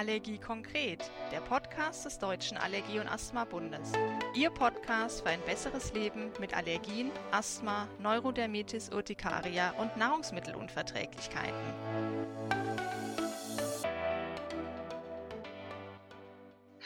[0.00, 3.92] Allergie konkret, der Podcast des Deutschen Allergie- und Asthma-Bundes.
[4.34, 11.52] Ihr Podcast für ein besseres Leben mit Allergien, Asthma, Neurodermitis Urtikaria und Nahrungsmittelunverträglichkeiten.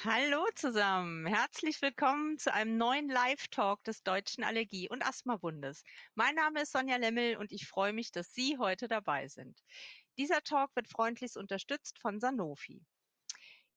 [0.04, 5.84] Hallo zusammen, herzlich willkommen zu einem neuen Live-Talk des Deutschen Allergie- und Asthma-Bundes.
[6.16, 9.56] Mein Name ist Sonja Lemmel und ich freue mich, dass Sie heute dabei sind.
[10.18, 12.83] Dieser Talk wird freundlichst unterstützt von Sanofi.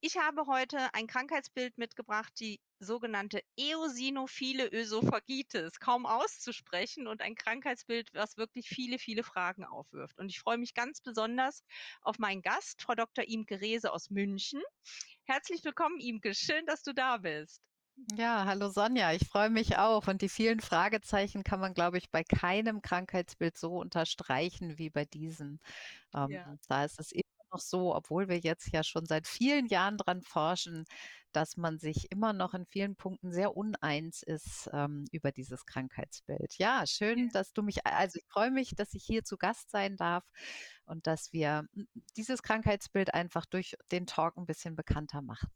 [0.00, 8.14] Ich habe heute ein Krankheitsbild mitgebracht, die sogenannte eosinophile Ösophagitis, kaum auszusprechen und ein Krankheitsbild,
[8.14, 10.16] was wirklich viele, viele Fragen aufwirft.
[10.20, 11.64] Und ich freue mich ganz besonders
[12.00, 13.24] auf meinen Gast, Frau Dr.
[13.26, 14.62] Imke Rehse aus München.
[15.24, 16.32] Herzlich willkommen, Imke.
[16.32, 17.60] Schön, dass du da bist.
[18.16, 20.06] Ja, hallo Sonja, ich freue mich auch.
[20.06, 25.04] Und die vielen Fragezeichen kann man, glaube ich, bei keinem Krankheitsbild so unterstreichen wie bei
[25.04, 25.58] diesem.
[26.14, 26.54] Ähm, ja.
[26.68, 27.10] Da ist es
[27.52, 30.84] noch so, obwohl wir jetzt ja schon seit vielen Jahren dran forschen,
[31.32, 36.54] dass man sich immer noch in vielen Punkten sehr uneins ist ähm, über dieses Krankheitsbild.
[36.58, 39.96] Ja, schön, dass du mich, also ich freue mich, dass ich hier zu Gast sein
[39.96, 40.24] darf
[40.84, 41.64] und dass wir
[42.16, 45.48] dieses Krankheitsbild einfach durch den Talk ein bisschen bekannter machen.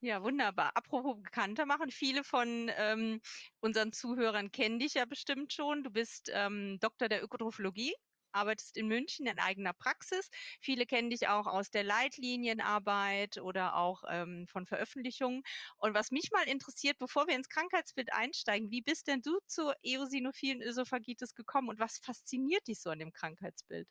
[0.00, 0.72] Ja, wunderbar.
[0.76, 3.20] Apropos bekannter machen, viele von ähm,
[3.60, 5.82] unseren Zuhörern kennen dich ja bestimmt schon.
[5.82, 7.94] Du bist ähm, Doktor der Ökotrophologie
[8.34, 10.30] arbeitest in München in eigener Praxis.
[10.60, 15.42] Viele kennen dich auch aus der Leitlinienarbeit oder auch ähm, von Veröffentlichungen.
[15.76, 19.74] Und was mich mal interessiert, bevor wir ins Krankheitsbild einsteigen, wie bist denn du zur
[19.82, 23.88] eosinophilen Ösophagitis gekommen und was fasziniert dich so an dem Krankheitsbild?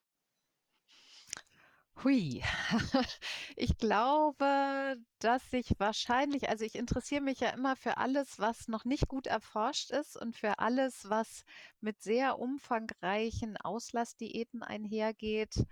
[2.01, 2.41] Hui,
[3.55, 8.83] ich glaube, dass ich wahrscheinlich, also ich interessiere mich ja immer für alles, was noch
[8.83, 11.43] nicht gut erforscht ist und für alles, was
[11.81, 15.65] mit sehr umfangreichen Auslassdiäten einhergeht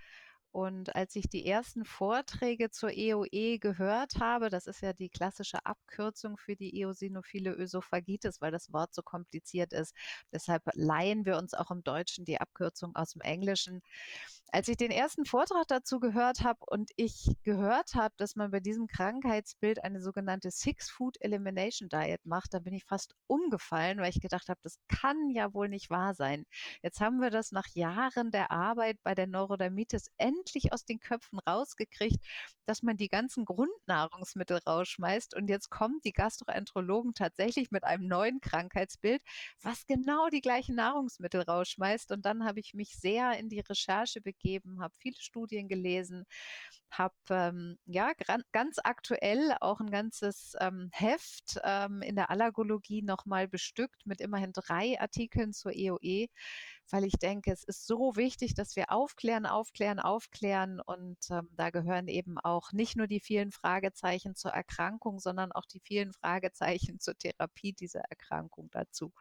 [0.52, 5.10] und als ich die ersten Vorträge zur EOE e gehört habe, das ist ja die
[5.10, 9.96] klassische Abkürzung für die eosinophile Ösophagitis, weil das Wort so kompliziert ist.
[10.34, 13.82] Deshalb leihen wir uns auch im Deutschen die Abkürzung aus dem Englischen.
[14.54, 18.60] Als ich den ersten Vortrag dazu gehört habe und ich gehört habe, dass man bei
[18.60, 24.10] diesem Krankheitsbild eine sogenannte Six Food Elimination Diet macht, da bin ich fast umgefallen, weil
[24.10, 26.44] ich gedacht habe, das kann ja wohl nicht wahr sein.
[26.84, 30.41] Jetzt haben wir das nach Jahren der Arbeit bei der Neurodermitis endlich
[30.72, 32.24] aus den Köpfen rausgekriegt,
[32.66, 35.36] dass man die ganzen Grundnahrungsmittel rausschmeißt.
[35.36, 39.22] Und jetzt kommen die Gastroenterologen tatsächlich mit einem neuen Krankheitsbild,
[39.62, 42.12] was genau die gleichen Nahrungsmittel rausschmeißt.
[42.12, 46.26] Und dann habe ich mich sehr in die Recherche begeben, habe viele Studien gelesen,
[46.92, 48.12] habe ähm, ja
[48.52, 54.52] ganz aktuell auch ein ganzes ähm, Heft ähm, in der Allergologie nochmal bestückt mit immerhin
[54.52, 56.28] drei Artikeln zur EOE,
[56.92, 61.70] weil ich denke, es ist so wichtig, dass wir aufklären, aufklären, aufklären und ähm, da
[61.70, 67.00] gehören eben auch nicht nur die vielen Fragezeichen zur Erkrankung, sondern auch die vielen Fragezeichen
[67.00, 69.14] zur Therapie dieser Erkrankung dazu.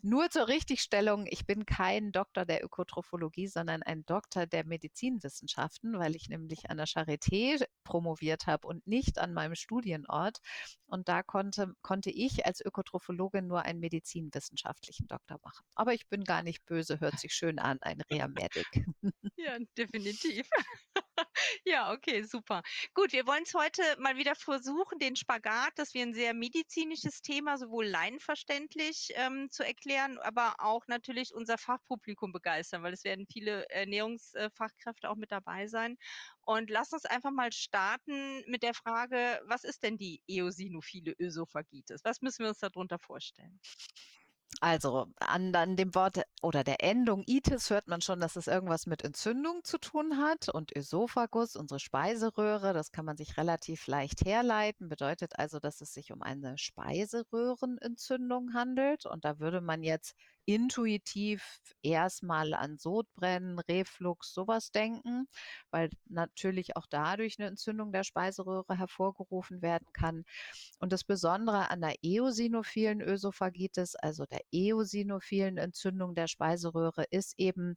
[0.00, 6.14] Nur zur Richtigstellung, ich bin kein Doktor der Ökotrophologie, sondern ein Doktor der Medizinwissenschaften, weil
[6.14, 10.38] ich nämlich an der Charité promoviert habe und nicht an meinem Studienort.
[10.86, 15.66] Und da konnte, konnte ich als Ökotrophologin nur einen medizinwissenschaftlichen Doktor machen.
[15.74, 18.66] Aber ich bin gar nicht böse, hört sich schön an, ein Reamedic.
[19.36, 20.48] Ja, definitiv.
[21.64, 22.62] Ja, okay, super.
[22.94, 27.22] Gut, wir wollen es heute mal wieder versuchen, den Spagat, dass wir ein sehr medizinisches
[27.22, 33.26] Thema sowohl laienverständlich ähm, zu erklären, aber auch natürlich unser Fachpublikum begeistern, weil es werden
[33.30, 35.96] viele Ernährungsfachkräfte auch mit dabei sein.
[36.40, 42.00] Und lass uns einfach mal starten mit der Frage, was ist denn die eosinophile Ösophagitis?
[42.04, 43.60] Was müssen wir uns darunter vorstellen?
[44.60, 48.86] Also an, an dem Wort oder der Endung Itis hört man schon, dass es irgendwas
[48.86, 50.48] mit Entzündung zu tun hat.
[50.48, 55.92] Und Ösophagus, unsere Speiseröhre, das kann man sich relativ leicht herleiten, bedeutet also, dass es
[55.92, 59.06] sich um eine Speiseröhrenentzündung handelt.
[59.06, 60.16] Und da würde man jetzt
[60.48, 65.28] intuitiv erstmal an Sodbrennen, Reflux, sowas denken,
[65.70, 70.24] weil natürlich auch dadurch eine Entzündung der Speiseröhre hervorgerufen werden kann.
[70.78, 77.76] Und das Besondere an der eosinophilen Ösophagitis, also der eosinophilen Entzündung der Speiseröhre, ist eben,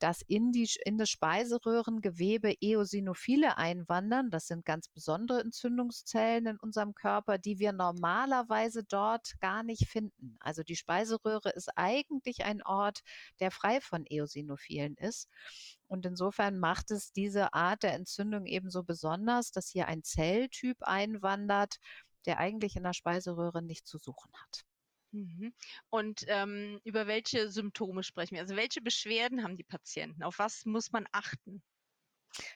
[0.00, 4.30] dass in, die, in das Speiseröhrengewebe Eosinophile einwandern.
[4.30, 10.36] Das sind ganz besondere Entzündungszellen in unserem Körper, die wir normalerweise dort gar nicht finden.
[10.40, 13.02] Also die Speiseröhre ist eigentlich ein Ort,
[13.40, 15.28] der frei von Eosinophilen ist.
[15.86, 21.76] Und insofern macht es diese Art der Entzündung ebenso besonders, dass hier ein Zelltyp einwandert,
[22.26, 24.64] der eigentlich in der Speiseröhre nicht zu suchen hat.
[25.12, 25.52] Mhm.
[25.88, 28.40] Und ähm, über welche Symptome sprechen wir?
[28.42, 30.22] Also welche Beschwerden haben die Patienten?
[30.22, 31.62] Auf was muss man achten?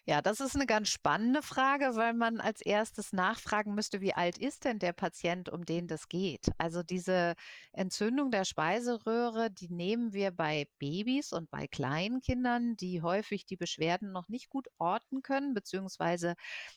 [0.07, 4.39] Ja, das ist eine ganz spannende Frage, weil man als Erstes nachfragen müsste, wie alt
[4.39, 6.49] ist denn der Patient, um den das geht?
[6.59, 7.35] Also, diese
[7.73, 13.57] Entzündung der Speiseröhre, die nehmen wir bei Babys und bei kleinen Kindern, die häufig die
[13.57, 16.35] Beschwerden noch nicht gut orten können, beziehungsweise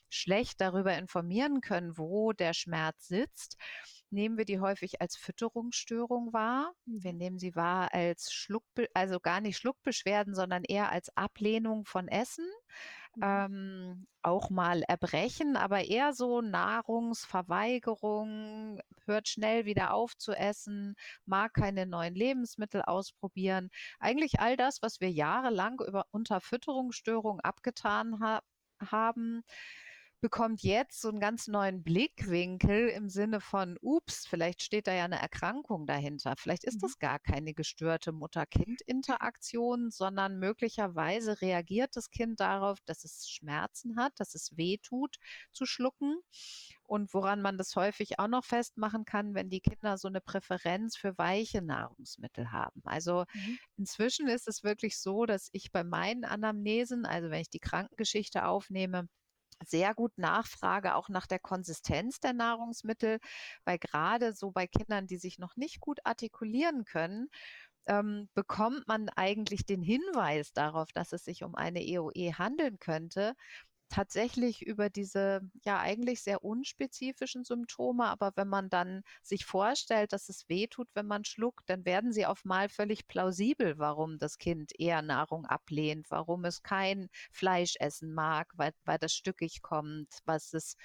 [0.09, 3.57] schlecht darüber informieren können, wo der Schmerz sitzt
[4.11, 6.73] nehmen wir die häufig als Fütterungsstörung wahr.
[7.01, 7.13] Wir Mhm.
[7.13, 12.45] nehmen sie wahr als Schluckbe also gar nicht Schluckbeschwerden, sondern eher als Ablehnung von Essen.
[13.15, 13.21] Mhm.
[13.21, 20.95] Ähm, auch mal Erbrechen, aber eher so Nahrungsverweigerung, hört schnell wieder auf zu essen,
[21.25, 23.69] mag keine neuen Lebensmittel ausprobieren.
[23.99, 28.41] Eigentlich all das, was wir jahrelang über unter Fütterungsstörung abgetan ha
[28.79, 29.43] haben,
[30.21, 35.05] bekommt jetzt so einen ganz neuen Blickwinkel im Sinne von: „Ups, vielleicht steht da ja
[35.05, 36.35] eine Erkrankung dahinter.
[36.37, 36.83] Vielleicht ist Mhm.
[36.83, 44.13] das gar keine gestörte Mutter-Kind-Interaktion, sondern möglicherweise reagiert das Kind darauf, dass es Schmerzen hat,
[44.17, 45.17] dass es wehtut
[45.53, 46.21] zu schlucken.“
[46.83, 50.95] Und woran man das häufig auch noch festmachen kann, wenn die Kinder so eine Präferenz
[50.97, 52.81] für weiche Nahrungsmittel haben.
[52.85, 53.57] Also, Mhm.
[53.77, 58.45] inzwischen ist es wirklich so, dass ich bei meinen Anamnesen, also wenn ich die Krankengeschichte
[58.45, 59.07] aufnehme
[59.65, 63.19] sehr gut nachfrage, auch nach der Konsistenz der Nahrungsmittel,
[63.65, 67.29] weil gerade so bei Kindern, die sich noch nicht gut artikulieren können,
[67.87, 73.33] ähm, bekommt man eigentlich den Hinweis darauf, dass es sich um eine EOE handeln könnte,
[73.89, 78.05] tatsächlich über diese, ja, eigentlich sehr unspezifischen Symptome.
[78.07, 82.25] Aber wenn man dann sich vorstellt, dass es wehtut, wenn man schluckt, dann werden sie
[82.25, 88.13] auf mal völlig plausibel, warum das Kind eher Nahrung ablehnt, warum es kein Fleisch essen
[88.13, 90.75] mag, weil, weil das stückig kommt, was es,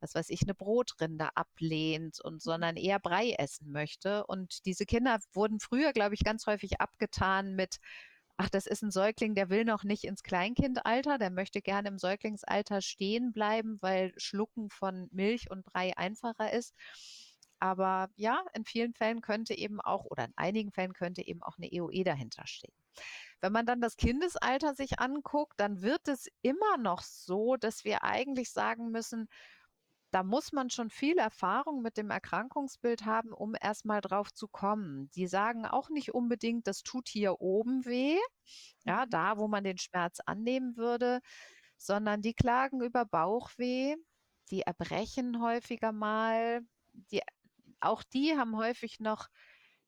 [0.00, 2.38] was weiß ich, eine Brotrinde ablehnt und Mhm.
[2.40, 4.26] sondern eher Brei essen möchte.
[4.26, 7.78] Und diese Kinder wurden früher, glaube ich, ganz häufig abgetan mit
[8.44, 11.96] Ach, das ist ein Säugling, der will noch nicht ins Kleinkindalter, der möchte gerne im
[11.98, 16.74] Säuglingsalter stehen bleiben, weil Schlucken von Milch und Brei einfacher ist.
[17.60, 21.56] Aber ja, in vielen Fällen könnte eben auch oder in einigen Fällen könnte eben auch
[21.56, 22.74] 'ne EOE dahinter stehen.
[23.40, 28.02] Wenn man dann das Kindesalter sich anguckt, dann wird es immer noch so, dass wir
[28.04, 29.28] eigentlich sagen müssen,
[30.12, 34.48] da muss man schon viel Erfahrung mit dem Erkrankungsbild haben, um erst mal drauf zu
[34.48, 35.10] kommen.
[35.16, 38.18] Die sagen auch nicht unbedingt: „Das tut hier oben weh“,
[38.86, 39.10] ja, Mhm.
[39.10, 41.20] da, wo man den Schmerz annehmen würde,
[41.78, 43.96] sondern die klagen über Bauchweh,
[44.50, 46.62] die erbrechen häufiger mal,
[46.94, 47.22] die
[47.80, 49.28] auch die haben häufig noch,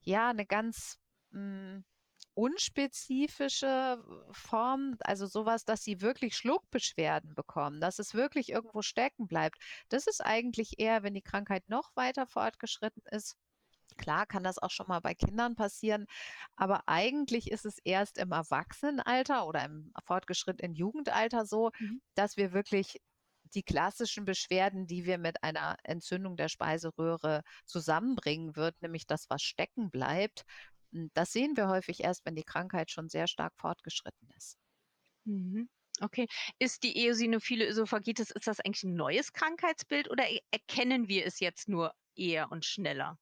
[0.03, 0.99] ja, 'ne ganz,
[1.33, 1.85] hm,
[2.35, 4.03] unspezifische
[4.33, 9.59] Form, also so was, dass sie wirklich Schluckbeschwerden bekommen, dass es wirklich irgendwo stecken bleibt.
[9.89, 13.37] Das ist eigentlich eher, wenn die Krankheit noch weiter fortgeschritten ist.
[13.97, 16.07] Klar kann das auch schon mal bei Kindern passieren,
[16.57, 22.01] aber eigentlich ist es erst im Erwachsenenalter oder im fortgeschrittenen Jugendalter so, Mhm.
[22.17, 23.01] dass wir wirklich
[23.55, 29.43] die klassischen Beschwerden, die wir mit einer Entzündung der Speiseröhre zusammenbringen würden, nämlich das, was
[29.43, 30.45] stecken bleibt,
[31.15, 34.55] das sehen wir häufig erst, wenn die Krankheit schon sehr stark fortgeschritten ist.
[35.27, 35.69] Mhm.
[36.01, 36.27] Okay.
[36.59, 41.41] Ist die eosinophile Ösophagitis ist das eigentlich 'n neues Krankheitsbild oder e erkennen wir es
[41.41, 43.19] jetzt nur eher und schneller?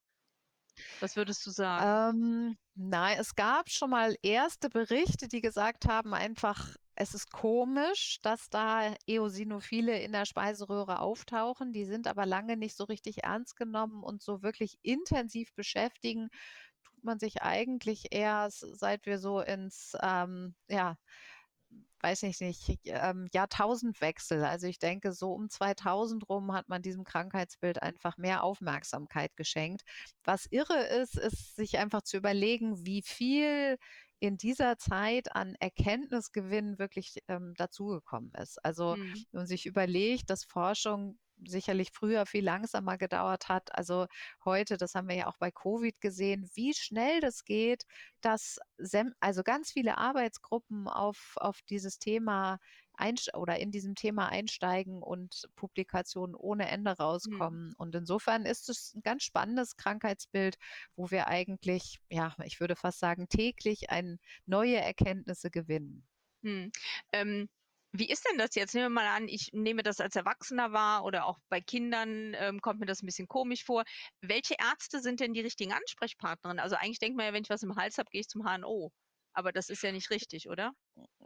[1.01, 1.99] Was würdest du sagen?
[2.09, 8.19] Ähm, nein, es gab schon mal erste Berichte, die gesagt haben einfach, es ist komisch,
[8.21, 11.73] dass da Eosinophile in der Speiseröhre auftauchen.
[11.73, 16.29] Die sind aber lange nicht so richtig ernst genommen und so wirklich intensiv beschäftigen
[17.03, 20.97] man sich eigentlich erst, seit wir so ins, ähm, ja,
[22.01, 24.43] weiß ich nicht, ähm, Jahrtausendwechsel.
[24.43, 29.83] Also ich denke, so um 2000 rum hat man diesem Krankheitsbild einfach mehr Aufmerksamkeit geschenkt.
[30.25, 33.77] Was irre ist, ist sich einfach zu überlegen, wie viel
[34.23, 38.63] in dieser Zeit an Erkenntnisgewinn wirklich ähm, dazugekommen ist.
[38.63, 39.25] Also Mhm.
[39.31, 43.75] wenn man sich überlegt, dass Forschung sicherlich früher viel langsamer gedauert hat.
[43.75, 44.05] Also
[44.45, 47.83] heute, das haben wir ja auch bei Covid gesehen, wie schnell das geht,
[48.21, 48.59] dass
[49.19, 52.59] also ganz viele Arbeitsgruppen auf auf dieses Thema
[53.35, 56.91] oder in diesem Thema einsteigen und Publikationen ohne Ende
[57.25, 57.57] Mhm.
[57.71, 57.73] rauskommen.
[57.77, 60.55] Und insofern ist es 'n ganz spannendes Krankheitsbild,
[60.95, 66.07] wo wir eigentlich, ja, ich würde fast sagen, täglich ein neue Erkenntnisse gewinnen.
[66.43, 66.71] Mhm.
[67.11, 67.49] Ähm,
[67.95, 68.73] wie ist denn das jetzt?
[68.73, 72.59] Nehmen wir mal an, ich nehme das als Erwachsener wahr oder auch bei Kindern, ähm,
[72.59, 73.83] kommt mir das 'n bisschen komisch vor.
[74.21, 76.59] Welche Ärzte sind denn die richtigen Ansprechpartnerinnen?
[76.61, 78.91] Also, eigentlich denkt man ja, wenn ich was im Hals habe, gehe ich zum HNO.
[79.33, 80.73] Aber das ist ja nicht richtig, oder?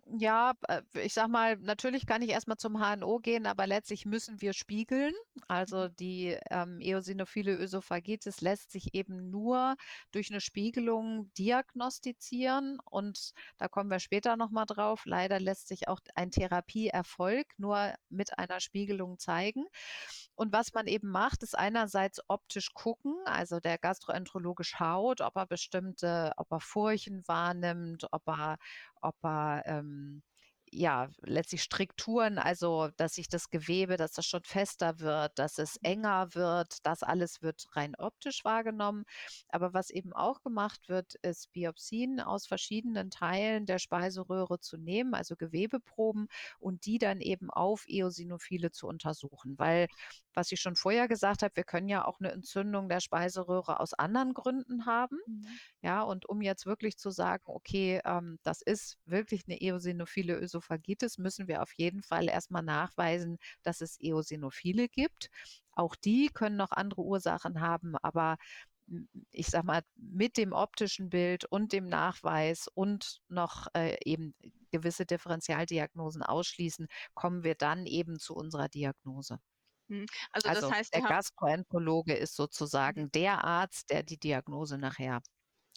[0.09, 4.05] Ja, äh, ich sage mal, natürlich kann ich erst mal zum HNO gehen, aber letztlich
[4.05, 5.13] müssen wir spiegeln.
[5.49, 5.89] Also Mhm.
[5.89, 9.75] die, ähm, eosinophile Ösophagitis lässt sich eben nur
[10.11, 15.01] durch eine Spiegelung diagnostizieren und da kommen wir später noch mal drauf.
[15.05, 19.65] Leider lässt sich auch ein Therapieerfolg nur mit einer Spiegelung zeigen.
[20.37, 25.47] Und was man eben macht, ist einerseits optisch gucken, also der Gastroenterologe schaut, ob er
[25.47, 28.57] bestimmte ob er Furchen wahrnimmt, ob er
[29.01, 30.21] ob er, ähm,
[30.71, 35.77] ja, letztlich Strukturen, also dass sich das Gewebe, dass das schon fester wird, dass es
[35.81, 35.83] Mhm.
[35.83, 39.05] enger wird, das alles wird rein optisch wahrgenommen.
[39.49, 45.13] Aber was eben auch gemacht wird, ist Biopsien aus verschiedenen Teilen der Speiseröhre zu nehmen,
[45.13, 46.27] also Gewebeproben
[46.59, 49.57] und die dann eben auf Eosinophile zu untersuchen.
[49.57, 49.87] Weil,
[50.33, 53.93] was ich schon vorher gesagt habe, wir können ja auch eine Entzündung der Speiseröhre aus
[53.93, 55.17] anderen Gründen haben.
[55.27, 55.59] Mhm.
[55.81, 61.17] Ja, und um jetzt wirklich zu sagen, okay, ähm, das ist wirklich eine eosinophile Ösophagitis,
[61.17, 65.29] müssen wir auf jeden Fall erstmal nachweisen, dass es Eosinophile gibt.
[65.71, 68.37] Auch die können noch andere Ursachen haben, aber
[69.31, 74.33] ich sag mal, mit dem optischen Bild und dem Nachweis und noch äh, eben
[74.71, 79.39] gewisse Differentialdiagnosen ausschließen, kommen wir dann eben zu unserer Diagnose.
[79.89, 80.05] Mhm.
[80.31, 82.43] Also das Also heißt, der Gastroenterologe ist mhm.
[82.43, 85.21] sozusagen der Arzt, der die Diagnose nachher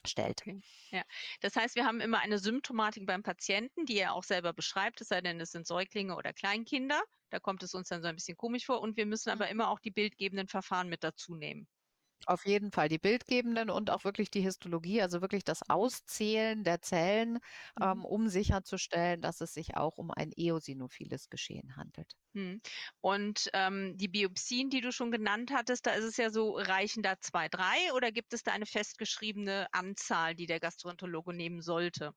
[0.06, 0.40] stellt.
[0.40, 1.02] Okay, ja.
[1.40, 5.08] Das heißt, wir haben immer eine Symptomatik beim Patienten, die er auch selber beschreibt, es
[5.08, 7.02] sei denn, es sind Säuglinge oder Kleinkinder.
[7.30, 9.68] Da kommt es uns dann so ein bisschen komisch vor und wir müssen aber immer
[9.68, 11.68] auch die bildgebenden Verfahren mit dazu nehmen.
[12.26, 15.62] Auf jeden Fall die bildgebenden und auch wirklich die Histologie, also wirklich das.
[15.68, 17.38] Auszählen der Zellen,
[17.76, 17.82] Mhm.
[17.82, 22.14] ähm, um sicherzustellen, dass es sich auch um ein eosinophiles Geschehen handelt.
[22.32, 22.60] Mhm.
[23.00, 27.02] Und, ähm, die Biopsien, die du schon genannt hattest, da ist es ja so, reichen
[27.02, 32.12] da 2, 3 oder gibt es da eine festgeschriebene Anzahl, die der Gastroenterologe nehmen sollte?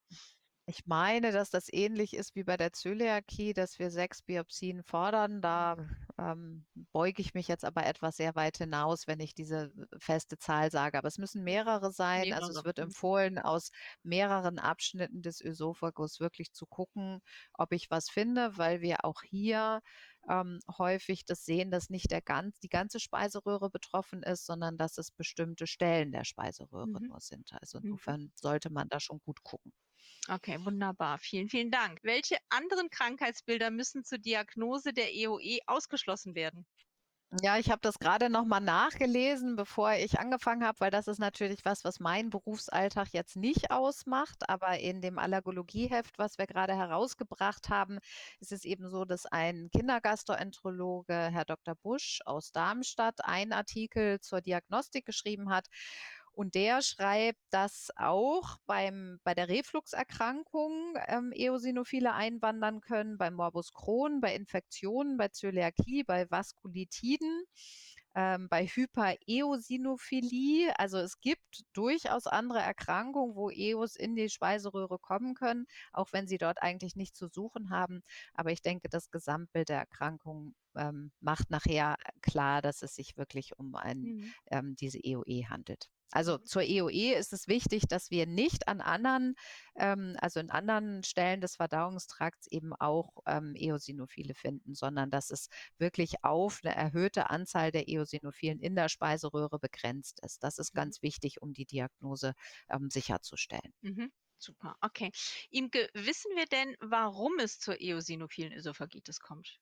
[0.65, 5.41] Ich meine, dass das ähnlich ist wie bei der Zöliakie, dass wir 6 Biopsien fordern.
[5.41, 5.75] Da,
[6.17, 10.37] ähm, beuge ich mich jetzt aber etwas sehr weit hinaus, wenn ich diese äh, feste
[10.37, 10.97] Zahl sage.
[10.97, 12.31] Aber es müssen mehrere sein.
[12.31, 12.63] Also, es Mehrere.
[12.63, 12.93] wird Mhm.
[12.93, 13.71] empfohlen, aus
[14.03, 17.19] mehreren Abschnitten des Ösophagus wirklich zu gucken,
[17.53, 19.81] ob ich was finde, weil wir auch hier,
[20.29, 24.97] ähm, häufig das sehen, dass nicht der ganz die ganze Speiseröhre betroffen ist, sondern dass
[24.97, 27.09] es bestimmte Stellen der Speiseröhre Mhm.
[27.09, 27.51] nur sind.
[27.59, 28.17] Also, Mhm.
[28.19, 29.73] insofern sollte man da schon gut gucken.
[30.29, 31.17] Okay, wunderbar.
[31.19, 31.99] Vielen, vielen Dank.
[32.03, 36.65] Welche anderen Krankheitsbilder müssen zur Diagnose der EOE ausgeschlossen werden?
[37.41, 41.17] Ja, ich habe das gerade noch mal nachgelesen, bevor ich angefangen habe, weil das ist
[41.17, 44.47] natürlich was, was meinen Berufsalltag jetzt nicht ausmacht.
[44.47, 47.97] Aber in dem Allergologieheft, was wir gerade herausgebracht haben,
[48.39, 51.73] ist es eben so, dass ein Kindergastroenterologe, Herr Dr.
[51.73, 55.67] Busch aus Darmstadt, einen Artikel zur Diagnostik geschrieben hat.
[56.33, 63.71] Und der schreibt, dass auch beim, bei der Refluxerkrankung ähm, Eosinophile einwandern können, bei Morbus
[63.73, 67.45] Crohn, bei Infektionen, bei Zöliakie, bei Vaskulitiden,
[68.15, 70.77] ähm, bei Hypereosinophilie.
[70.79, 76.27] Also es gibt durchaus andere Erkrankungen, wo Eos in die Speiseröhre kommen können, auch wenn
[76.27, 78.03] sie dort eigentlich nichts zu suchen haben.
[78.33, 83.57] Aber ich denke, das Gesamtbild der Erkrankung ähm, macht nachher klar, dass es sich wirklich
[83.57, 84.33] um ein, Mhm.
[84.51, 85.89] ähm, diese EOE handelt.
[86.11, 89.35] Also zur EOE ist es wichtig, dass wir nicht an anderen,
[89.75, 95.49] ähm, also in anderen Stellen des Verdauungstrakts eben auch ähm, Eosinophile finden, sondern dass es
[95.77, 100.43] wirklich auf eine erhöhte Anzahl der Eosinophilen in der Speiseröhre begrenzt ist.
[100.43, 100.75] Das ist Mhm.
[100.75, 102.33] ganz wichtig, um die Diagnose
[102.69, 103.73] ähm, sicherzustellen.
[103.81, 104.11] Mhm.
[104.39, 105.11] Super, okay.
[105.51, 109.59] Imke, wissen wir denn, warum es zur eosinophilen Ösophagitis kommt?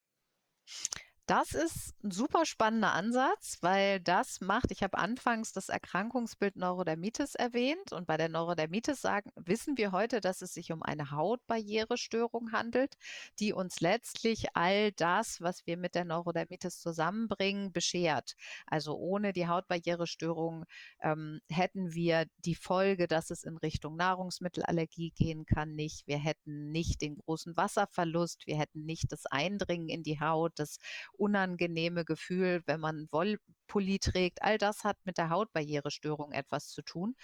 [1.27, 7.35] Das ist ein super spannender Ansatz, weil das macht ich habe anfangs das Erkrankungsbild Neurodermitis
[7.35, 12.51] erwähnt und bei der Neurodermitis sagen wissen wir heute, dass es sich um eine Hautbarrierestörung
[12.51, 12.95] handelt,
[13.39, 18.35] die uns letztlich all das, was wir mit der Neurodermitis zusammenbringen, beschert.
[18.65, 20.65] Also, ohne die Hautbarrierestörung,
[21.01, 26.07] ähm, hätten wir die Folge, dass es in Richtung Nahrungsmittelallergie gehen kann, nicht.
[26.07, 30.77] Wir hätten nicht den großen Wasserverlust, wir hätten nicht das Eindringen in die Haut, das
[31.17, 34.41] unangenehme Gefühl, wenn man Wollpulli trägt.
[34.41, 37.15] All das hat mit der Hautbarrierestörung etwas zu tun.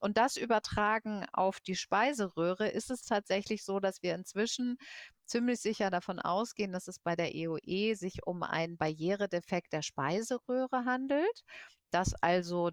[0.00, 4.76] Und das übertragen auf die Speiseröhre ist es tatsächlich so, dass wir inzwischen
[5.26, 10.84] ziemlich sicher davon ausgehen, dass es bei der EOE sich um einen Barrieredefekt der Speiseröhre
[10.84, 11.44] handelt,
[11.90, 12.70] dass also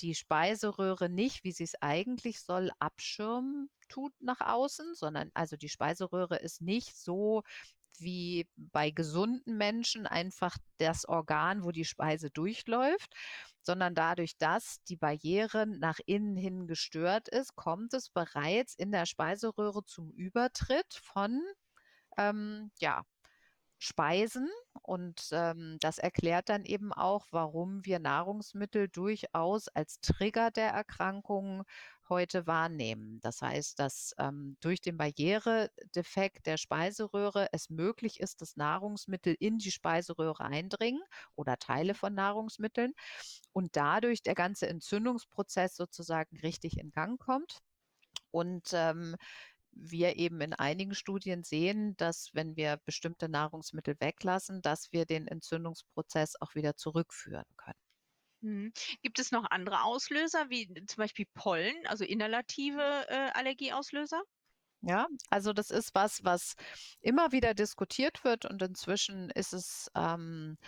[0.00, 5.68] die Speiseröhre nicht, wie sie es eigentlich soll, abschirmen tut nach außen, sondern also die
[5.68, 7.42] Speiseröhre ist nicht so
[8.00, 13.14] wie bei gesunden Menschen einfach das Organ, wo die Speise durchläuft,
[13.62, 19.06] sondern dadurch, dass die Barriere nach innen hin gestört ist, kommt es bereits in der
[19.06, 21.42] Speiseröhre zum Übertritt von
[22.16, 23.02] ähm, ja,
[23.78, 24.48] Speisen.
[24.82, 31.64] Und ähm, das erklärt dann eben auch, warum wir Nahrungsmittel durchaus als Trigger der Erkrankungen
[32.08, 33.20] heute wahrnehmen.
[33.22, 39.58] Das heißt, dass ähm, durch den Barrieredefekt der Speiseröhre es möglich ist, dass Nahrungsmittel in
[39.58, 41.02] die Speiseröhre eindringen
[41.34, 42.92] oder Teile von Nahrungsmitteln
[43.52, 47.58] und dadurch der ganze Entzündungsprozess sozusagen richtig in Gang kommt.
[48.30, 49.16] Und ähm,
[49.72, 55.26] wir eben in einigen Studien sehen, dass wenn wir bestimmte Nahrungsmittel weglassen, dass wir den
[55.28, 57.85] Entzündungsprozess auch wieder zurückführen können.
[58.40, 58.72] Mhm.
[59.02, 64.22] Gibt es noch andere Auslöser, wie zum Beispiel Pollen, also inhalative äh, Allergieauslöser?
[64.82, 66.54] Ja, also das ist was, was
[67.00, 70.58] immer wieder diskutiert wird und inzwischen ist es ähm,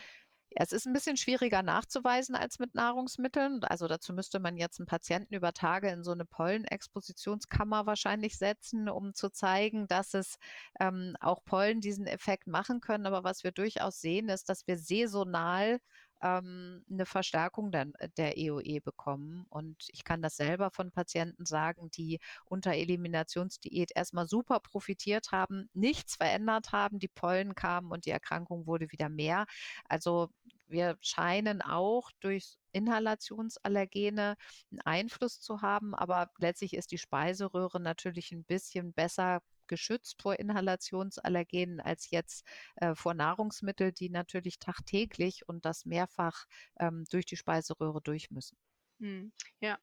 [0.57, 3.63] es ist ein bisschen schwieriger nachzuweisen als mit Nahrungsmitteln.
[3.65, 8.89] Also, dazu müsste man jetzt einen Patienten über Tage in so eine Pollenexpositionskammer wahrscheinlich setzen,
[8.89, 10.37] um zu zeigen, dass es,
[10.81, 13.07] ähm, auch Pollen diesen Effekt machen können.
[13.07, 15.81] Aber was wir durchaus sehen, ist, dass wir saisonal
[16.23, 19.47] ähm, 'ne Verstärkung äh, der EoE e bekommen.
[19.51, 25.69] Und ich kann das selber von Patienten sagen, die unter Eliminationsdiät erstmal super profitiert haben,
[25.75, 29.47] nichts verändert haben, die Pollen kamen und die Erkrankung wurde wieder mehr.
[29.89, 30.29] Also
[30.69, 34.37] wir scheinen auch durch Inhalationsallergene
[34.71, 40.39] einen Einfluss zu haben, aber letztlich ist die Speiseröhre natürlich ein bisschen besser geschützt vor
[40.39, 42.45] Inhalationsallergenen als jetzt
[42.77, 46.47] äh, vor Nahrungsmitteln, die natürlich tagtäglich und das mehrfach
[46.81, 48.59] ähm, durch die Speiseröhre durch müssen.
[49.01, 49.79] Hm, ja.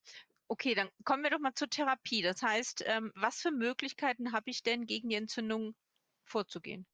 [0.48, 2.22] Okay, dann kommen wir doch mal zur Therapie.
[2.22, 5.76] Das heißt, ähm, was für Möglichkeiten habe ich denn gegen die Entzündung
[6.24, 6.86] vorzugehen?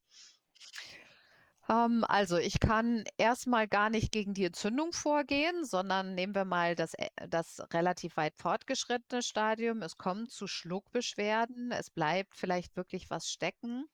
[1.72, 6.76] Ähm, also ich kann erstmal gar nicht gegen die Entzündung vorgehen, sondern nehmen wir mal
[6.76, 9.82] das, äh, das relativ weit fortgeschrittene Stadium.
[9.82, 13.86] Es kommt zu Schluckbeschwerden, es bleibt vielleicht wirklich was stecken.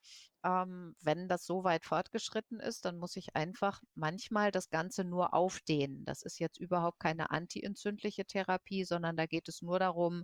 [0.44, 5.34] Ähm, wenn das so weit fortgeschritten ist, dann muss ich einfach manchmal das Ganze nur
[5.34, 6.04] aufdehnen.
[6.06, 10.24] Das ist jetzt überhaupt keine antientzündliche Therapie, sondern da geht es nur darum,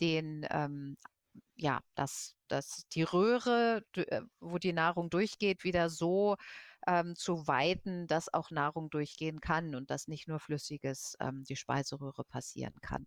[0.00, 0.96] den ähm,
[1.56, 6.36] ja, dass, dass die Röhre, äh, wo die Nahrung durchgeht, wieder so
[6.86, 11.56] ähm, zu weiten, dass auch Nahrung durchgehen kann und dass nicht nur Flüssiges ähm, die
[11.56, 13.06] Speiseröhre passieren kann.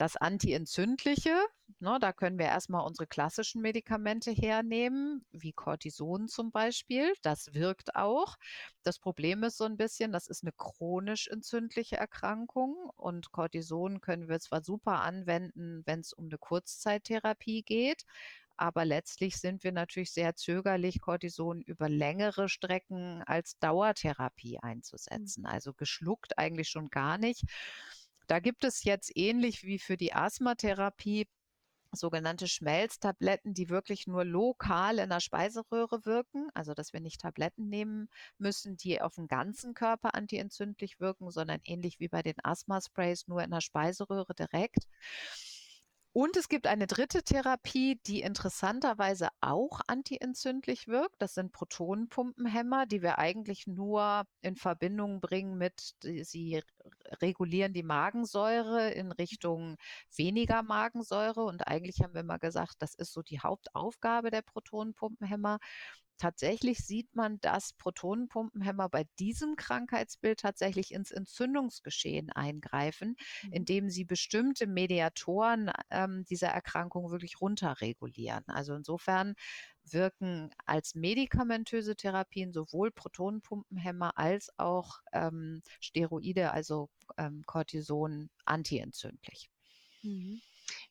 [0.00, 1.36] Das Antientzündliche,
[1.78, 7.12] ne, da können wir erstmal unsere klassischen Medikamente hernehmen, wie Cortison zum Beispiel.
[7.20, 8.38] Das wirkt auch.
[8.82, 14.30] Das Problem ist so ein bisschen, das ist eine chronisch entzündliche Erkrankung und Cortison können
[14.30, 18.06] wir zwar super anwenden, wenn es um eine Kurzzeittherapie geht,
[18.56, 25.44] aber letztlich sind wir natürlich sehr zögerlich, Cortison über längere Strecken als Dauertherapie einzusetzen.
[25.44, 27.44] Also geschluckt eigentlich schon gar nicht.
[28.30, 31.26] Da gibt es jetzt ähnlich wie für die Asthmatherapie
[31.90, 37.68] sogenannte Schmelztabletten, die wirklich nur lokal in der Speiseröhre wirken, also dass wir nicht Tabletten
[37.68, 43.26] nehmen müssen, die auf den ganzen Körper antientzündlich wirken, sondern ähnlich wie bei den Asthma-Sprays
[43.26, 44.86] nur in der Speiseröhre direkt.
[46.12, 51.14] Und es gibt eine dritte Therapie, die interessanterweise auch antientzündlich wirkt.
[51.18, 56.62] Das sind Protonenpumpenhämmer, die wir eigentlich nur in Verbindung bringen mit, sie
[57.20, 59.76] regulieren die Magensäure in Richtung
[60.16, 61.44] weniger Magensäure.
[61.44, 65.58] Und eigentlich haben wir mal gesagt, das ist so die Hauptaufgabe der Protonenpumpenhämmer
[66.20, 73.52] tatsächlich sieht man, dass Protonenpumpenhämmer bei diesem Krankheitsbild tatsächlich ins Entzündungsgeschehen eingreifen, mhm.
[73.52, 78.44] indem sie bestimmte Mediatoren ähm, dieser Erkrankung wirklich runterregulieren.
[78.48, 79.34] Also insofern
[79.92, 89.50] wirken als medikamentöse Therapien sowohl Protonenpumpenhämmer als auch ähm, Steroide, also ähm, Cortison, antientzündlich.
[90.02, 90.42] Mhm.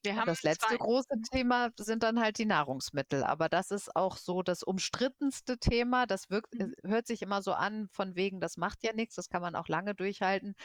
[0.03, 3.23] Wir haben das letzte große Thema sind dann halt die Nahrungsmittel.
[3.23, 6.05] Aber das ist auch so das umstrittenste Thema.
[6.05, 6.73] Das wirkt, mhm.
[6.83, 9.67] hört sich immer so an, von wegen, das macht ja nichts, das kann man auch
[9.67, 10.55] lange durchhalten.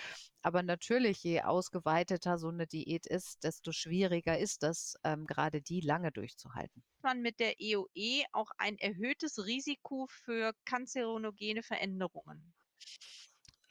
[0.43, 5.81] Aber natürlich, je ausgeweiteter so eine Diät ist, desto schwieriger ist das, ähm, gerade die
[5.81, 6.83] lange durchzuhalten.
[7.03, 12.55] Man mit der EOE e auch ein erhöhtes Risiko für kanzerogene Veränderungen.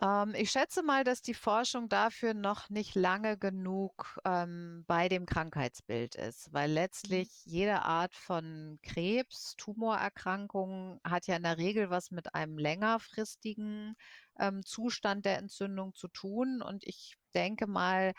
[0.01, 5.25] Ähm, ich schätze mal, dass die Forschung dafür noch nicht lange genug ähm, bei dem
[5.25, 6.73] Krankheitsbild ist, weil mhm.
[6.75, 13.95] letztlich jede Art von Krebs, Tumorerkrankung hat ja in der Regel was mit einem längerfristigen
[14.39, 16.61] ähm, Zustand der Entzündung zu tun.
[16.61, 18.13] Und ich denke mal,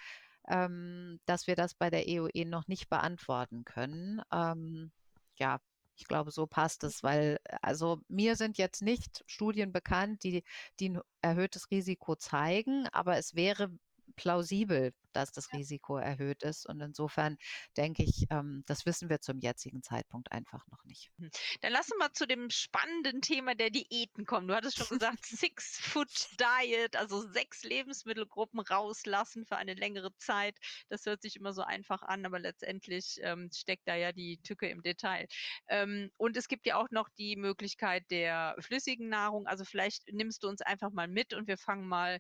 [0.49, 4.23] ähm, dass wir das bei der EOE e noch nicht beantworten können.
[4.33, 4.93] Ähm,
[5.37, 5.59] ja,
[5.97, 10.43] Ich glaube, so passt es, weil also mir sind jetzt nicht Studien bekannt, die,
[10.81, 13.71] die ein erhöhtes Risiko zeigen, aber es wäre
[14.17, 15.45] plausibel, dass das.
[15.55, 16.67] Risiko erhöht ist.
[16.67, 17.39] Und insofern
[17.77, 21.11] denke ich, ähm, das wissen wir zum jetzigen Zeitpunkt einfach noch nicht.
[21.19, 21.31] Hm.
[21.61, 24.49] Dann lass uns mal zu dem spannenden Thema der Diäten kommen.
[24.49, 30.57] Du hattest schon gesagt, Six Food Diet, also sechs Lebensmittelgruppen rauslassen für eine längere Zeit.
[30.89, 34.69] Das hört sich immer so einfach an, aber letztendlich ähm, steckt da ja die Tücke
[34.69, 35.27] im Detail.
[35.69, 39.47] Ähm, und es gibt ja auch noch die Möglichkeit der flüssigen Nahrung.
[39.47, 42.19] Also vielleicht nimmst du uns einfach mal mit und wir fangen mal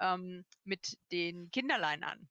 [0.00, 2.28] ähm, mit den Kinderlein an.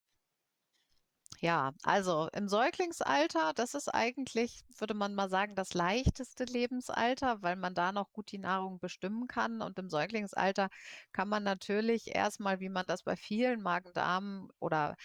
[1.44, 7.58] Ja, also im Säuglingsalter, das ist eigentlich, würde man mal sagen, das leichteste Lebensalter, weil
[7.58, 9.62] man da noch gut die Nahrung bestimmen kann.
[9.62, 10.70] Und im Säuglingsalter
[11.12, 14.96] kann man natürlich erstmal, wie man das bei vielen Magen-Darm oder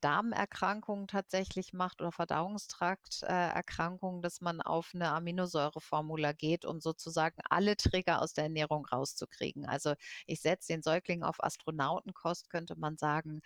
[0.00, 8.22] Darmerkrankungen tatsächlich macht oder Verdauungstrakterkrankungen, dass man auf eine Aminosäureformula geht, um sozusagen alle Trigger
[8.22, 9.66] aus der Ernährung rauszukriegen.
[9.66, 9.94] Also
[10.26, 13.40] ich setze den Säugling auf Astronautenkost, könnte man sagen.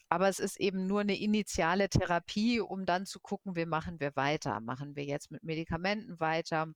[0.09, 4.15] Aber es ist eben nur eine initiale Therapie, um dann zu gucken, wie machen wir
[4.15, 4.59] weiter.
[4.61, 6.67] Machen wir jetzt mit Medikamenten weiter?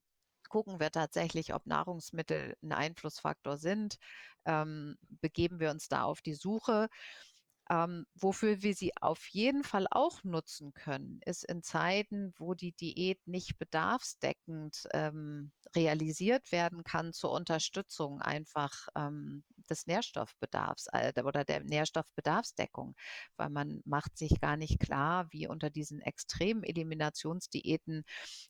[0.50, 3.98] Gucken wir tatsächlich, ob Nahrungsmittel ein Einflussfaktor sind?
[4.46, 6.90] Ähm, begeben wir uns da auf die Suche?
[7.70, 12.72] Ähm, wofür wir sie auf jeden Fall auch nutzen können, ist in Zeiten, wo die
[12.72, 21.44] Diät nicht bedarfsdeckend ähm, realisiert werden kann, zur Unterstützung einfach ähm, des Nährstoffbedarfs äh, oder
[21.46, 22.96] der Nährstoffbedarfsdeckung,
[23.38, 28.04] weil man macht sich gar nicht klar, wie unter diesen extremen Eliminationsdiäten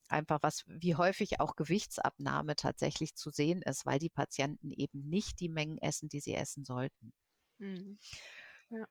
[0.08, 5.40] einfach was, wie häufig auch Gewichtsabnahme tatsächlich zu sehen ist, weil die Patienten eben nicht
[5.40, 7.14] die Mengen essen, die sie essen sollten.
[7.60, 8.00] Mhm.
[8.70, 8.86] Ja.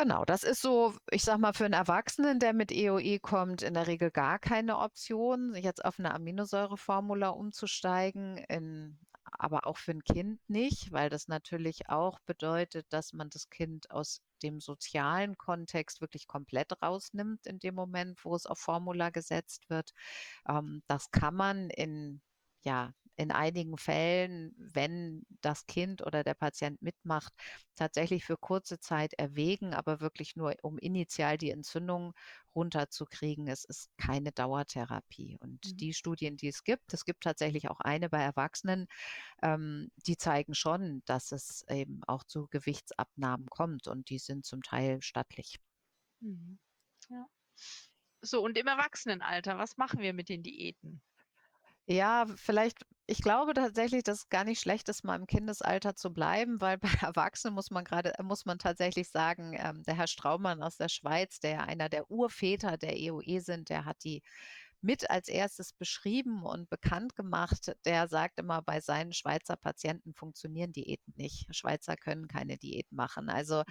[0.00, 3.62] Genau, das ist so, ich sag mal, für einen Erwachsenen, der mit EOE e kommt,
[3.62, 9.90] in der Regel gar keine Option, jetzt auf eine Aminosäureformula umzusteigen, in, aber auch für
[9.90, 15.36] ein Kind nicht, weil das natürlich auch bedeutet, dass man das Kind aus dem sozialen
[15.36, 19.94] Kontext wirklich komplett rausnimmt in dem Moment, wo es auf Formula gesetzt wird.
[20.48, 22.20] Ähm, das kann man in
[22.62, 27.32] ja, in einigen Fällen, wenn das Kind oder der Patient mitmacht,
[27.74, 32.14] tatsächlich für kurze Zeit erwägen, aber wirklich nur, um initial die Entzündung
[32.54, 33.48] runterzukriegen.
[33.48, 35.36] Es ist keine Dauertherapie.
[35.40, 35.76] Und mhm.
[35.76, 38.86] die Studien, die es gibt, es gibt tatsächlich auch eine bei Erwachsenen,
[39.42, 44.62] ähm, die zeigen schon, dass es eben auch zu Gewichtsabnahmen kommt und die sind zum
[44.62, 45.58] Teil stattlich.
[46.20, 46.60] Mhm.
[47.10, 47.26] Ja.
[48.20, 51.02] So, und im Erwachsenenalter, was machen wir mit den Diäten?
[51.88, 56.12] Ja, vielleicht ich glaube tatsächlich, dass es gar nicht schlecht ist, mal im Kindesalter zu
[56.12, 60.62] bleiben, weil bei Erwachsenen muss man gerade, muss man tatsächlich sagen, ähm, der Herr Straumann
[60.62, 64.22] aus der Schweiz, der ja einer der Urväter der EOE e sind, der hat die
[64.80, 67.72] mit als erstes beschrieben und bekannt gemacht.
[67.84, 71.46] Der sagt immer, bei seinen Schweizer Patienten funktionieren Diäten nicht.
[71.54, 73.28] Schweizer können keine Diät machen.
[73.28, 73.64] Also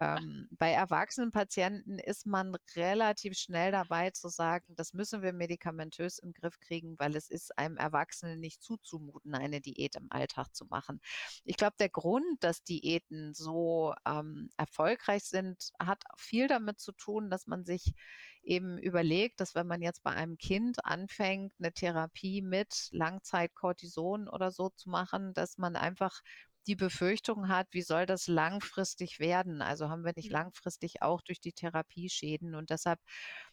[0.00, 6.18] ähm, bei erwachsenen Patienten ist man relativ schnell dabei zu sagen, das müssen wir medikamentös
[6.18, 10.66] im Griff kriegen, weil es ist einem Erwachsenen nicht zuzumuten, eine Diät im Alltag zu
[10.66, 11.00] machen.
[11.44, 17.30] Ich glaube, der Grund, dass Diäten so ähm, erfolgreich sind, hat viel damit zu tun,
[17.30, 17.94] dass man sich
[18.42, 24.50] eben überlegt, dass wenn man jetzt bei einem Kind anfängt, eine Therapie mit Langzeitkortison oder
[24.50, 26.20] so zu machen, dass man einfach
[26.66, 29.62] die Befürchtung hat, wie soll das langfristig werden?
[29.62, 30.34] Also haben wir nicht mhm.
[30.36, 33.00] langfristig auch durch die Therapie Schäden und deshalb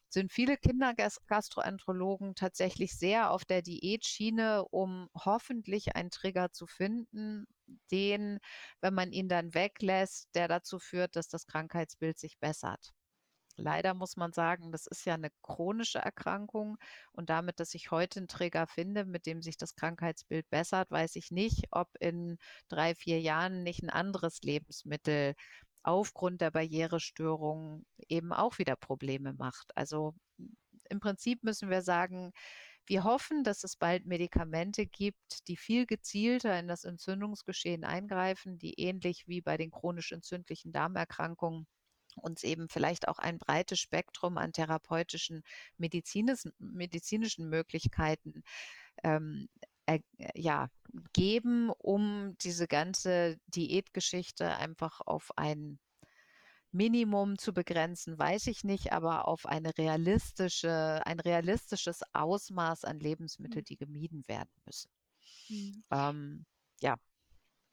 [0.10, 7.45] sind viele Kindergastroenterologen tatsächlich sehr auf der Diätschiene, um hoffentlich einen Trigger zu finden,
[7.91, 8.39] den,
[8.82, 12.93] wenn man ihn dann weglässt, der dazu führt, dass das Krankheitsbild sich bessert.
[13.58, 16.78] Leider muss man sagen, das ist ja eine chronische Erkrankung
[17.12, 21.15] und damit, dass ich heute einen Trigger finde, mit dem sich das Krankheitsbild bessert, weiß
[21.15, 22.38] ich nicht, ob in
[22.70, 25.34] drei, vier Jahren nicht ein anderes Lebensmittel
[25.84, 29.76] aufgrund der Barrierestörung eben auch wieder Probleme macht.
[29.76, 30.13] Also
[30.89, 32.32] im Prinzip müssen wir sagen,
[32.86, 38.80] wir hoffen, dass es bald Medikamente gibt, die viel gezielter in das Entzündungsgeschehen eingreifen, die
[38.80, 41.67] ähnlich wie bei den chronisch entzündlichen Darmerkrankungen
[42.18, 45.44] uns eben vielleicht auch ein breites Spektrum an therapeutischen
[45.78, 48.44] medizinischen, medizinischen Möglichkeiten
[49.04, 49.50] ähm,
[49.86, 50.00] äh,
[50.36, 50.70] ja,
[51.14, 55.80] geben, um diese ganze Diätgeschichte einfach auf ein
[56.72, 63.64] Minimum zu begrenzen, weiß ich nicht, aber auf eine realistische, ein realistisches Ausmaß an Lebensmitteln,
[63.64, 63.66] Mhm.
[63.66, 64.92] die gemieden werden müssen.
[65.50, 65.84] Mhm.
[65.92, 66.46] Ähm,
[66.82, 66.98] ja.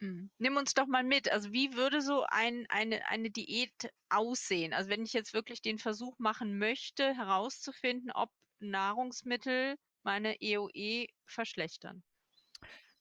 [0.01, 0.31] Mhm.
[0.39, 1.31] Nimm uns doch mal mit.
[1.31, 4.73] Also wie würde so ein, eine, eine Diät aussehen?
[4.73, 8.31] Also wenn ich jetzt wirklich den Versuch machen möchte, herauszufinden, ob
[8.61, 12.03] Nahrungsmittel meine EOE verschlechtern.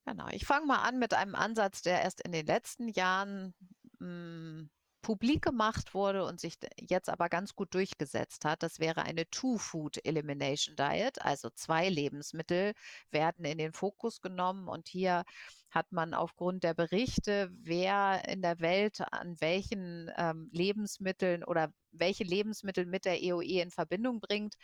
[0.05, 0.27] Genau.
[0.31, 3.53] Ich fange mal an mit einem Ansatz, der erst in den letzten Jahren
[3.99, 4.67] mh,
[5.03, 8.63] publik gemacht wurde und sich jetzt aber ganz gut durchgesetzt hat.
[8.63, 12.73] Das wäre eine Two-Food Elimination Diet, also zwei Lebensmittel
[13.11, 15.25] werden in den Fokus genommen und hier
[15.69, 22.23] hat man aufgrund der Berichte, wer in der Welt an welchen ähm, Lebensmitteln oder welche
[22.23, 24.55] Lebensmittel mit der EOE in Verbindung bringt,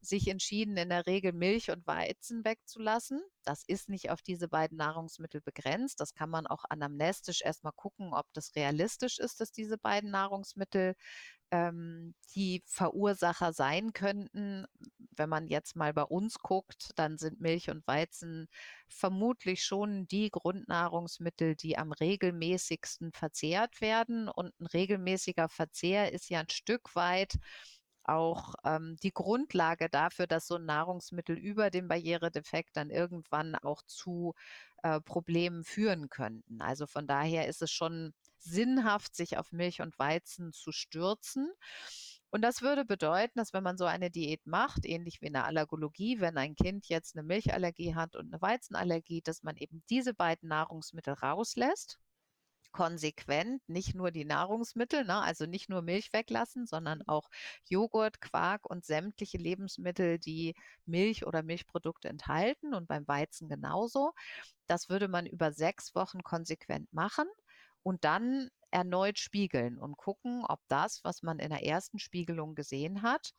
[0.00, 3.20] sich entschieden, in der Regel Milch und Weizen wegzulassen.
[3.44, 6.00] Das ist nicht auf diese beiden Nahrungsmittel begrenzt.
[6.00, 10.94] Das kann man auch anamnestisch erstmal gucken, ob das realistisch ist, dass diese beiden Nahrungsmittel
[11.50, 14.66] ähm, die Verursacher sein könnten.
[15.16, 18.48] Wenn man jetzt mal bei uns guckt, dann sind Milch und Weizen
[18.88, 24.28] vermutlich schon die Grundnahrungsmittel, die am regelmäßigsten verzehrt werden.
[24.28, 27.38] Und ein regelmäßiger Verzehr ist ja ein Stück weit
[28.10, 33.82] auch ähm, die Grundlage dafür, dass so ein Nahrungsmittel über den Barrieredefekt dann irgendwann auch
[33.82, 34.34] zu
[34.82, 36.60] äh, Problemen führen könnten.
[36.60, 41.50] Also von daher ist es schon sinnhaft, sich auf Milch und Weizen zu stürzen.
[42.30, 45.46] Und das würde bedeuten, dass wenn man so eine Diät macht, ähnlich wie in der
[45.46, 50.14] Allergologie, wenn ein Kind jetzt eine Milchallergie hat und eine Weizenallergie, dass man eben diese
[50.14, 51.98] beiden Nahrungsmittel rauslässt
[52.72, 57.28] konsequent nicht nur die Nahrungsmittel, ne, also nicht nur Milch weglassen, sondern auch
[57.68, 60.54] Joghurt, Quark und sämtliche Lebensmittel, die
[60.86, 64.12] Milch oder Milchprodukte enthalten und beim Weizen genauso.
[64.66, 67.26] Das würde man über sechs Wochen konsequent machen
[67.82, 73.02] und dann erneut spiegeln und gucken, ob das, was man in der ersten Spiegelung gesehen
[73.02, 73.32] hat,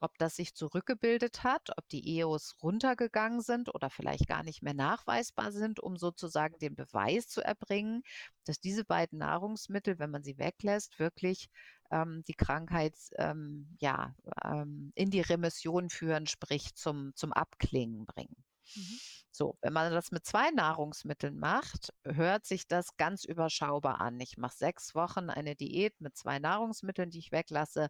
[0.00, 4.74] ob das sich zurückgebildet hat, ob die EOs runtergegangen sind oder vielleicht gar nicht mehr
[4.74, 8.02] nachweisbar sind, um sozusagen den Beweis zu erbringen,
[8.44, 11.48] dass diese beiden Nahrungsmittel, wenn man sie weglässt, wirklich
[11.90, 18.36] ähm, die Krankheit ähm, ja, ähm, in die Remission führen, sprich zum, zum Abklingen bringen.
[18.74, 18.98] Mhm.
[19.30, 24.20] So, wenn man das mit zwei Nahrungsmitteln macht, hört sich das ganz überschaubar an.
[24.20, 27.88] Ich mache sechs Wochen eine Diät mit zwei Nahrungsmitteln, die ich weglasse.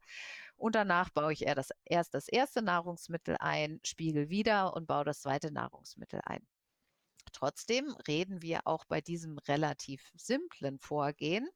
[0.57, 5.21] Und danach baue ich das, erst das erste Nahrungsmittel ein, spiegel wieder und baue das
[5.21, 6.47] zweite Nahrungsmittel ein.
[7.33, 11.49] Trotzdem reden wir auch bei diesem relativ simplen Vorgehen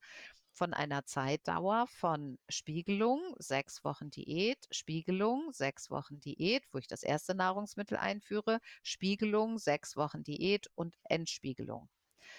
[0.59, 7.05] von einer Zeitdauer von Spiegelung, sechs Wochen Diät, Spiegelung, sechs Wochen Diät, wo ich das
[7.05, 11.89] erste Nahrungsmittel einführe, Spiegelung, sechs Wochen Diät und Entspiegelung.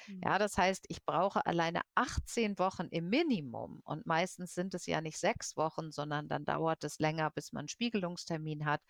[0.07, 0.21] Mhm.
[0.23, 4.99] Ja, das heißt, ich brauche alleine 18 Wochen im Minimum und meistens sind es ja
[4.99, 8.81] nicht sechs Wochen, sondern dann dauert es länger, bis man einen Spiegelungstermin hat.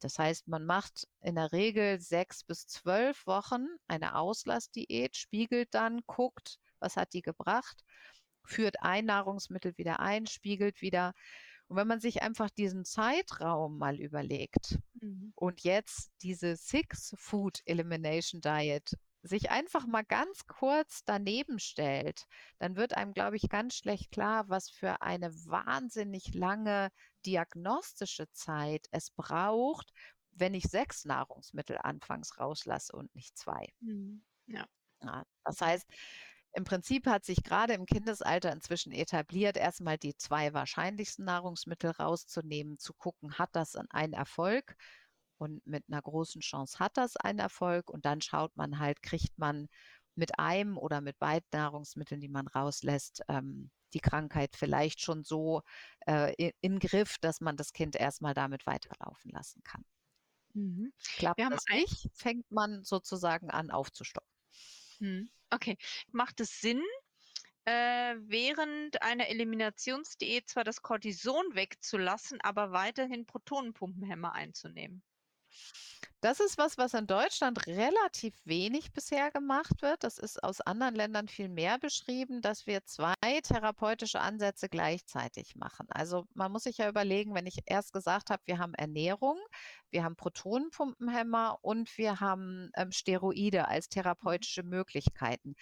[0.00, 6.00] Das heißt, man macht in der Regel sechs bis zwölf Wochen eine Auslassdiät, spiegelt dann,
[6.06, 7.84] guckt, was hat die gebracht
[8.44, 11.14] führt ein Nahrungsmittel wieder ein, spiegelt wieder.
[11.68, 15.32] Und wenn man sich einfach diesen Zeitraum mal überlegt mhm.
[15.34, 22.26] und jetzt diese Six Food Elimination Diet sich einfach mal ganz kurz daneben stellt,
[22.58, 26.90] dann wird einem, glaube ich, ganz schlecht klar, was für eine wahnsinnig lange
[27.24, 29.90] diagnostische Zeit es braucht,
[30.32, 33.66] wenn ich sechs Nahrungsmittel anfangs rauslasse und nicht zwei.
[33.80, 34.22] Mhm.
[34.46, 34.66] Ja.
[35.02, 35.24] ja.
[35.44, 35.86] Das heißt,
[36.54, 42.78] im Prinzip hat sich gerade im Kindesalter inzwischen etabliert, erstmal die zwei wahrscheinlichsten Nahrungsmittel rauszunehmen,
[42.78, 44.76] zu gucken, hat das einen Erfolg?
[45.36, 47.90] Und mit einer großen Chance hat das einen Erfolg.
[47.90, 49.68] Und dann schaut man halt, kriegt man
[50.14, 55.62] mit einem oder mit beiden Nahrungsmitteln, die man rauslässt, ähm, die Krankheit vielleicht schon so
[56.06, 59.84] äh, in, in Griff, dass man das Kind erstmal damit weiterlaufen lassen kann.
[60.54, 60.92] Mhm.
[61.16, 64.30] Klappt das nicht, fängt man sozusagen an aufzustocken.
[65.00, 65.28] Mhm.
[65.54, 65.76] Okay.
[66.10, 66.82] Macht es Sinn,
[67.64, 75.04] äh, während einer Eliminationsdiät zwar das Cortison wegzulassen, aber weiterhin Protonenpumpenhemmer einzunehmen?
[76.24, 80.04] Das ist was, was in Deutschland relativ wenig bisher gemacht wird.
[80.04, 85.86] Das ist aus anderen Ländern viel mehr beschrieben, dass wir zwei therapeutische Ansätze gleichzeitig machen.
[85.90, 89.38] Also man muss sich ja überlegen, wenn ich erst gesagt habe, wir haben Ernährung,
[89.90, 95.56] wir haben Protonenpumpenhemmer und wir haben ähm, Steroide als therapeutische Möglichkeiten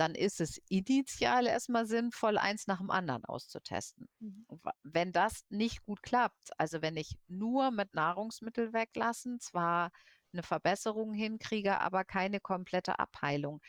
[0.00, 4.08] dann ist es initial erstmal sinnvoll, eins nach dem anderen auszutesten.
[4.20, 4.46] Mhm.
[4.82, 9.90] Wenn das nicht gut klappt, also wenn ich nur mit Nahrungsmittel weglassen, zwar
[10.32, 13.60] eine Verbesserung hinkriege, aber keine komplette Abheilung,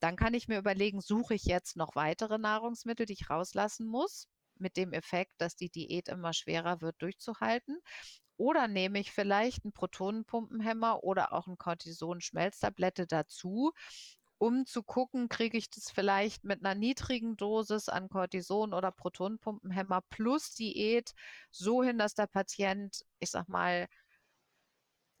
[0.00, 4.26] dann kann ich mir überlegen, suche ich jetzt noch weitere Nahrungsmittel, die ich rauslassen muss,
[4.58, 7.78] mit dem Effekt, dass die Diät immer schwerer wird durchzuhalten.
[8.36, 13.72] Oder nehme ich vielleicht einen Protonenpumpenhemmer oder auch ein Cortison-Schmelztablette dazu
[14.38, 20.02] um zu gucken, kriege ich das vielleicht mit einer niedrigen Dosis an Cortison oder Protonenpumpenhemmer
[20.10, 21.14] plus Diät
[21.50, 23.88] so hin, dass der Patient, ich sag mal,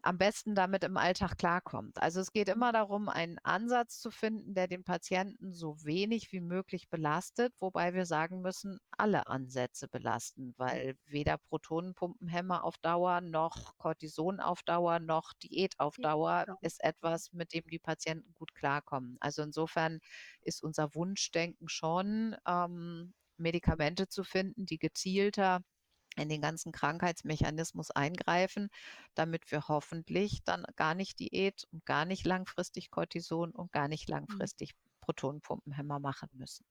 [0.06, 2.00] am besten damit im Alltag klarkommt.
[2.00, 6.40] Also es geht immer darum, einen Ansatz zu finden, der den Patienten so wenig wie
[6.40, 13.76] möglich belastet, wobei wir sagen müssen, alle Ansätze belasten, weil weder Protonenpumpenhemmer auf Dauer noch
[13.78, 16.56] Cortison auf Dauer noch Diät auf Dauer ja.
[16.60, 19.16] ist etwas, mit dem die Patienten gut klarkommen.
[19.18, 19.98] Also insofern
[20.40, 25.60] ist unser Wunschdenken schon, ähm, Medikamente zu finden, die gezielter
[26.16, 28.68] in den ganzen Krankheitsmechanismus eingreifen,
[29.14, 34.08] damit wir hoffentlich dann gar nicht Diät und gar nicht langfristig Cortison und gar nicht
[34.08, 34.14] mhm.
[34.14, 36.66] langfristig Protonenpumpenhemmer machen müssen.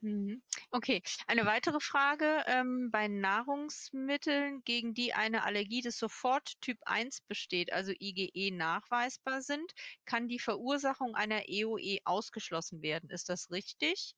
[0.00, 0.42] Mhm.
[0.70, 2.44] Okay, eine weitere Frage.
[2.46, 9.42] Ähm, bei Nahrungsmitteln, gegen die eine Allergie des Sofort Typ 1 besteht, also IgE nachweisbar
[9.42, 9.72] sind,
[10.04, 13.10] kann die Verursachung einer EOE ausgeschlossen werden.
[13.10, 14.14] Ist das richtig?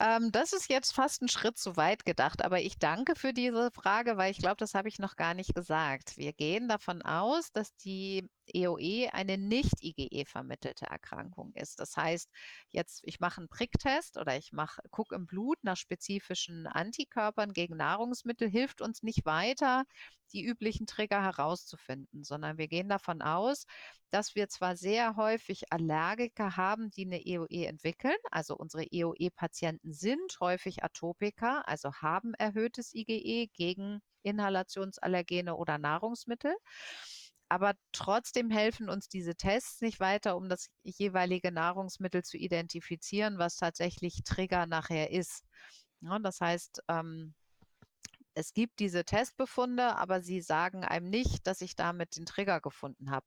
[0.00, 3.70] Ähm, das ist jetzt fast ein Schritt zu weit gedacht, aber ich danke für diese
[3.72, 6.16] Frage, weil ich glaube, das habe ich noch gar nicht gesagt.
[6.16, 11.78] Wir gehen davon aus, dass die EOE eine nicht IgE vermittelte Erkrankung ist.
[11.78, 12.30] Das heißt,
[12.70, 17.76] jetzt ich mache einen Pricktest oder ich mache gucke im Blut nach spezifischen Antikörpern gegen
[17.76, 19.84] Nahrungsmittel, hilft uns nicht weiter,
[20.32, 23.64] die üblichen Trigger herauszufinden, sondern wir gehen davon aus,
[24.10, 30.38] dass wir zwar sehr häufig Allergiker haben, die eine EOE entwickeln, also unsere EOE-Patienten sind
[30.40, 36.54] häufig Atopiker, also haben erhöhtes IgE gegen Inhalationsallergene oder Nahrungsmittel.
[37.48, 43.56] Aber trotzdem helfen uns diese Tests nicht weiter, um das jeweilige Nahrungsmittel zu identifizieren, was
[43.56, 45.44] tatsächlich Trigger nachher ist.
[46.00, 47.34] Ja, das heißt, ähm,
[48.34, 53.10] es gibt diese Testbefunde, aber sie sagen einem nicht, dass ich damit den Trigger gefunden
[53.10, 53.26] habe.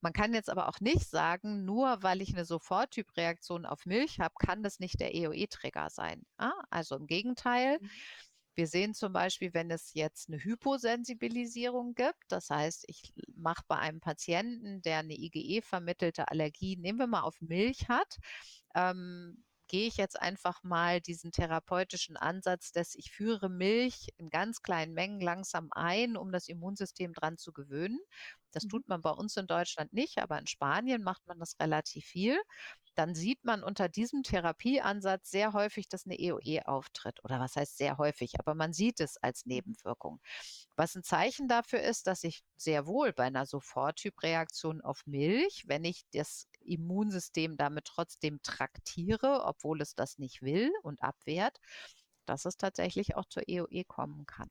[0.00, 4.34] Man kann jetzt aber auch nicht sagen, nur weil ich eine Soforttypreaktion auf Milch habe,
[4.38, 6.24] kann das nicht der EOE-Trigger sein.
[6.36, 7.78] Ah, also im Gegenteil.
[7.80, 7.90] Mhm.
[8.56, 13.78] Wir sehen zum Beispiel, wenn es jetzt eine Hyposensibilisierung gibt, das heißt, ich mache bei
[13.78, 18.16] einem Patienten, der eine IgE-vermittelte Allergie, nehmen wir mal auf Milch hat,
[18.76, 24.62] ähm, gehe ich jetzt einfach mal diesen therapeutischen Ansatz, dass ich führe Milch in ganz
[24.62, 27.98] kleinen Mengen langsam ein, um das Immunsystem dran zu gewöhnen.
[28.52, 28.68] Das mhm.
[28.68, 32.38] tut man bei uns in Deutschland nicht, aber in Spanien macht man das relativ viel
[32.94, 37.22] dann sieht man unter diesem Therapieansatz sehr häufig, dass eine EOE auftritt.
[37.24, 39.54] Oder was heißt sehr häufig, aber man sieht es als mhm.
[39.54, 40.20] Nebenwirkung.
[40.76, 45.84] Was ein Zeichen dafür ist, dass ich sehr wohl bei einer Soforttypreaktion auf Milch, wenn
[45.84, 51.58] ich das Immunsystem damit trotzdem traktiere, obwohl es das nicht will und abwehrt,
[52.26, 54.50] dass es tatsächlich auch zur EOE kommen kann.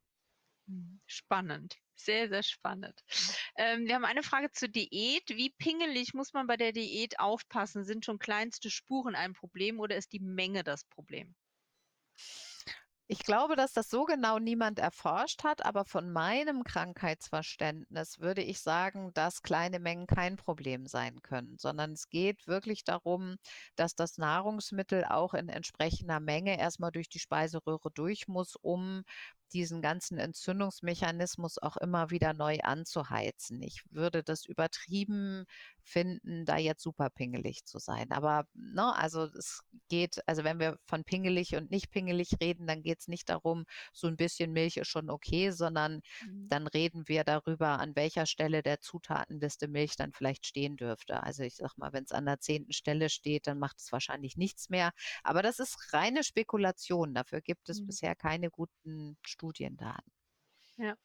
[0.68, 1.02] Mhm.
[1.06, 3.02] Spannend, sehr, sehr spannend.
[3.56, 5.30] Ähm, wir haben eine Frage zur Diät.
[5.30, 7.84] Wie pingelig muss man bei der Diät aufpassen?
[7.86, 11.36] Sind schon kleinste Spuren ein Problem oder ist die Menge das Problem?
[13.08, 18.62] Ich glaube, dass das so genau niemand erforscht hat, aber von meinem Krankheitsverständnis würde ich
[18.62, 23.36] sagen, dass kleine Mengen kein Problem sein können, sondern es geht wirklich darum,
[23.76, 29.04] dass das Nahrungsmittel auch in entsprechender Menge erstmal durch die Speiseröhre durch muss, um
[29.52, 33.62] diesen ganzen Entzündungsmechanismus auch immer wieder neu anzuheizen.
[33.62, 35.46] Ich würde das übertrieben
[35.84, 38.12] finden, da jetzt super pingelig zu sein.
[38.12, 42.84] Aber ne, also es geht, also wenn wir von pingelig und nicht pingelig reden, dann
[42.84, 46.48] geht es nicht darum, so ein bisschen Milch ist schon okay, sondern mhm.
[46.50, 51.22] dann reden wir darüber, an welcher Stelle der Zutatenliste Milch dann vielleicht stehen dürfte.
[51.24, 54.38] Also ich sag mal, wenn es an der zehnten Stelle steht, dann macht es wahrscheinlich
[54.38, 54.92] nichts mehr.
[55.24, 57.14] Aber das ist reine Spekulation.
[57.14, 57.88] Dafür gibt es mhm.
[57.88, 60.12] bisher keine guten Studiendaten.
[60.78, 60.96] Ja.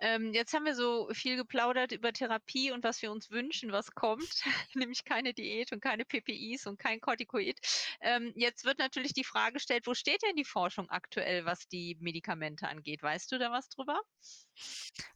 [0.00, 3.92] Ähm, jetzt haben wir so viel geplaudert über Therapie und was wir uns wünschen, was
[3.92, 4.42] kommt,
[4.74, 7.58] nämlich keine Diät und keine PPIs und kein Corticoid.
[8.00, 11.96] Ähm, jetzt wird natürlich die Frage gestellt, wo steht denn die Forschung aktuell, was die
[12.00, 13.02] Medikamente angeht?
[13.02, 14.00] Weißt du da was drüber?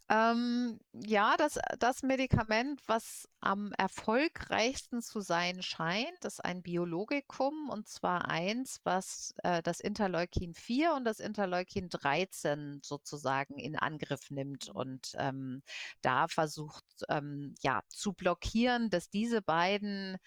[0.09, 7.89] Ähm, ja, das das Medikament, was am erfolgreichsten zu sein scheint, ist ein Biologikum, und
[7.89, 15.63] zwar eins, was, äh, das Interleukin-4 und das Interleukin-13 sozusagen in Angriff nimmt und, ähm,
[16.03, 20.19] da versucht, ähm, ja, zu blockieren, dass diese beiden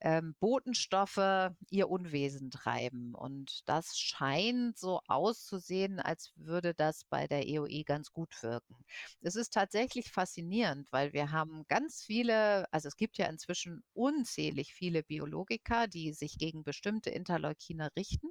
[0.00, 3.14] ähm, Botenstoffe ihr Unwesen treiben.
[3.14, 8.76] Und das scheint so auszusehen, als würde das bei der EOE ganz gut wirken.
[9.20, 14.74] Es ist tatsächlich faszinierend, weil wir haben ganz viele, also es gibt ja inzwischen unzählig
[14.74, 18.28] viele Biologika, die sich gegen bestimmte Interleukine richten.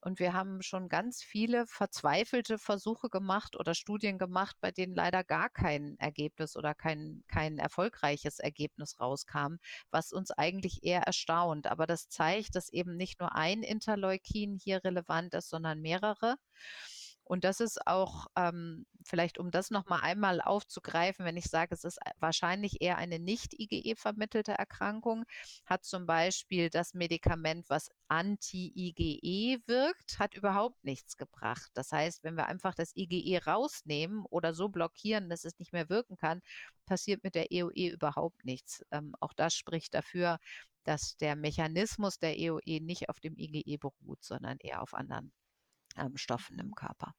[0.00, 5.24] Und wir haben schon ganz viele verzweifelte Versuche gemacht oder Studien gemacht, bei denen leider
[5.24, 9.56] gar kein Ergebnis oder kein, kein erfolgreiches Ergebnis rauskam,
[9.90, 11.66] was uns eigentlich eher erstaunt.
[11.66, 16.36] Aber das zeigt, dass eben nicht nur ein Interleukin hier relevant ist, sondern mehrere.
[17.24, 21.84] Und das ist auch, ähm, vielleicht um das nochmal einmal aufzugreifen, wenn ich sage, es
[21.84, 25.24] ist wahrscheinlich eher eine nicht IgE-vermittelte Erkrankung,
[25.64, 31.70] hat zum Beispiel das Medikament, was anti-IgE wirkt, hat überhaupt nichts gebracht.
[31.74, 35.88] Das heißt, wenn wir einfach das IgE rausnehmen oder so blockieren, dass es nicht mehr
[35.88, 36.40] wirken kann,
[36.86, 38.84] passiert mit der EOE überhaupt nichts.
[38.90, 40.38] Ähm, auch das spricht dafür,
[40.84, 45.32] dass der Mechanismus der EOE nicht auf dem IgE beruht, sondern eher auf anderen
[45.96, 47.14] ähm, Stoffen im Körper.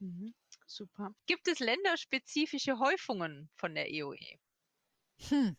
[0.00, 0.34] Mhm.
[0.66, 1.14] Super.
[1.26, 4.38] Gibt es länderspezifische Häufungen von der EOE?
[5.28, 5.56] Hm.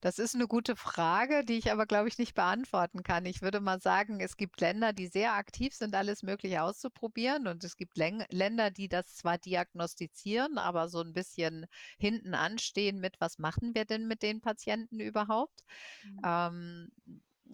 [0.00, 3.26] Das ist eine gute Frage, die ich aber, glaube ich, nicht beantworten kann.
[3.26, 7.46] Ich würde mal sagen, es gibt Länder, die sehr aktiv sind, alles Mögliche auszuprobieren.
[7.46, 11.66] Und es gibt Län Länder, die das zwar diagnostizieren, aber so ein bisschen
[11.98, 15.62] hinten anstehen mit, was machen wir denn mit den Patienten überhaupt?
[16.02, 16.20] Mhm.
[16.24, 16.90] Ähm,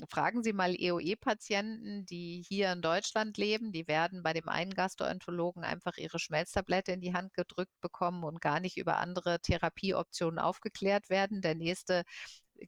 [0.09, 3.72] fragen Sie mal EOE-Patienten, die hier in Deutschland leben.
[3.72, 8.40] Die werden bei dem einen Gastroenterologen einfach ihre Schmelztablette in die Hand gedrückt bekommen und
[8.40, 11.40] gar nicht über andere Therapieoptionen aufgeklärt werden.
[11.40, 12.05] Der nächste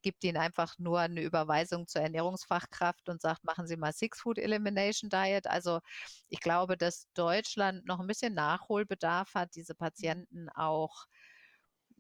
[0.03, 4.39] gibt ihnen einfach nur eine Überweisung zur Ernährungsfachkraft und sagt, machen Sie mal Six Food
[4.39, 5.47] Elimination Diet.
[5.47, 5.81] Also
[6.29, 11.07] ich glaube, dass Deutschland noch ein bisschen Nachholbedarf hat, diese Patienten auch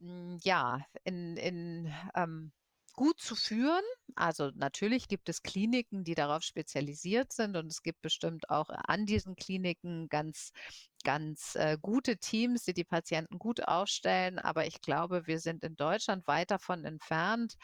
[0.00, 2.52] hm, ja, in, in ähm,
[2.98, 3.84] gut zu führen.
[4.16, 9.06] Also natürlich gibt es Kliniken, die darauf spezialisiert sind und es gibt bestimmt auch an
[9.06, 10.50] diesen Kliniken ganz,
[11.04, 14.40] ganz äh, gute Teams, die die Patienten gut aufstellen.
[14.40, 17.54] Aber ich glaube, wir sind in Deutschland weit davon entfernt,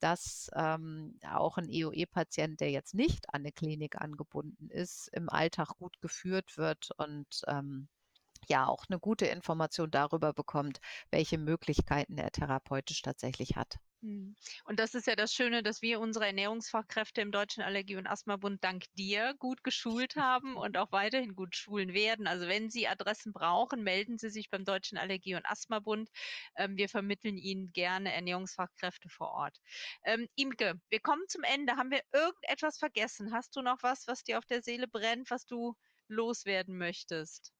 [0.00, 5.76] dass ähm, auch ein EOE-Patient, der jetzt nicht an eine Klinik angebunden ist, im Alltag
[5.78, 7.88] gut geführt wird und ähm,
[8.48, 10.80] ja auch eine gute Information darüber bekommt,
[11.10, 13.78] welche Möglichkeiten er therapeutisch tatsächlich hat.
[14.00, 14.36] Mhm.
[14.64, 18.62] Und das ist ja das Schöne, dass wir unsere Ernährungsfachkräfte im Deutschen Allergie- und Asthmabund
[18.62, 22.28] dank dir gut geschult haben und auch weiterhin gut schulen werden.
[22.28, 26.10] Also wenn Sie Adressen brauchen, melden Sie sich beim Deutschen Allergie- und Asthmabund.
[26.56, 29.58] Ähm, wir vermitteln Ihnen gerne Ernährungsfachkräfte vor Ort.
[30.04, 31.74] Ähm, Imke, wir kommen zum Ende.
[31.76, 33.32] Haben wir irgendetwas vergessen?
[33.34, 35.74] Hast du noch was, was dir auf der Seele brennt, was du
[36.06, 37.52] loswerden möchtest?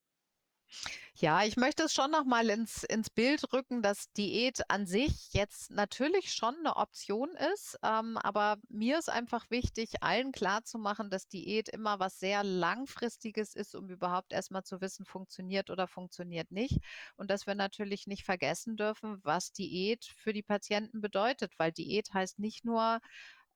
[1.14, 5.32] Ja, ich möchte es schon noch mal ins ins Bild rücken, dass Diät an sich
[5.32, 11.26] jetzt natürlich schon eine Option ist, ähm, aber mir ist einfach wichtig, allen klarzumachen, dass
[11.26, 16.52] Diät immer was sehr Langfristiges ist, um überhaupt erst mal zu wissen, funktioniert oder funktioniert
[16.52, 16.78] nicht.
[17.16, 22.14] Und dass wir natürlich nicht vergessen dürfen, was Diät für die Patienten bedeutet, weil Diät
[22.14, 23.00] heißt nicht nur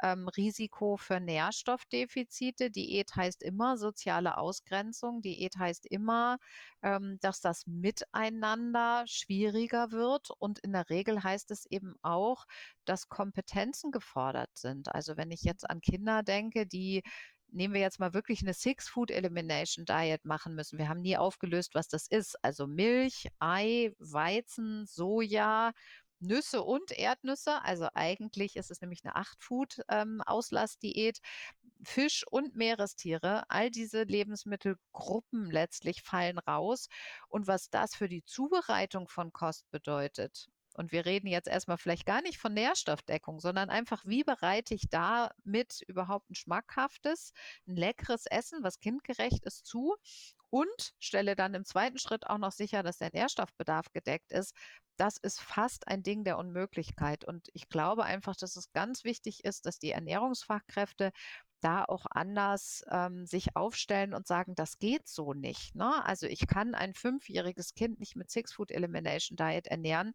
[0.03, 2.71] ähm, Risiko für Nährstoffdefizite.
[2.71, 5.23] Diät heißt immer soziale Ausgrenzung.
[5.23, 6.39] Diät heißt immer,
[6.83, 10.31] ähm, dass das Miteinander schwieriger wird.
[10.39, 12.45] Und in der Regel heißt es eben auch,
[12.85, 14.93] dass Kompetenzen gefordert sind.
[14.95, 17.03] Also wenn ich jetzt an Kinder denke, die
[17.53, 20.79] nehmen wir jetzt mal wirklich eine Six Food Elimination Diet machen müssen.
[20.79, 22.37] Wir haben nie aufgelöst, was das ist.
[22.43, 25.73] Also Milch, Ei, Weizen, Soja,
[26.23, 27.63] Nüsse und Erdnüsse.
[27.63, 31.19] Also eigentlich ist es nämlich eine Acht-Food-Auslassdiät.
[31.19, 36.89] Ähm, Fisch und Meerestiere, all diese Lebensmittelgruppen letztlich fallen raus.
[37.29, 42.07] Und was das für die Zubereitung von Kost bedeutet, und wir reden jetzt erstmal vielleicht
[42.07, 47.33] gar nicht von Nährstoffdeckung, sondern einfach, wie bereite ich damit überhaupt ein schmackhaftes,
[47.67, 49.97] ein leckeres Essen, was kindgerecht ist, zu
[50.51, 54.55] und stelle dann im zweiten Schritt auch noch sicher, dass der Nährstoffbedarf gedeckt ist.
[54.97, 57.25] Das ist fast ein Ding der Unmöglichkeit.
[57.25, 61.13] Und ich glaube einfach, dass es ganz wichtig ist, dass die Ernährungsfachkräfte
[61.63, 65.75] da auch anders ähm, sich aufstellen und sagen, das geht so nicht.
[65.75, 66.05] Ne?
[66.05, 70.13] Also ich kann ein fünfjähriges Kind nicht mit Six Food Elimination Diet ernähren,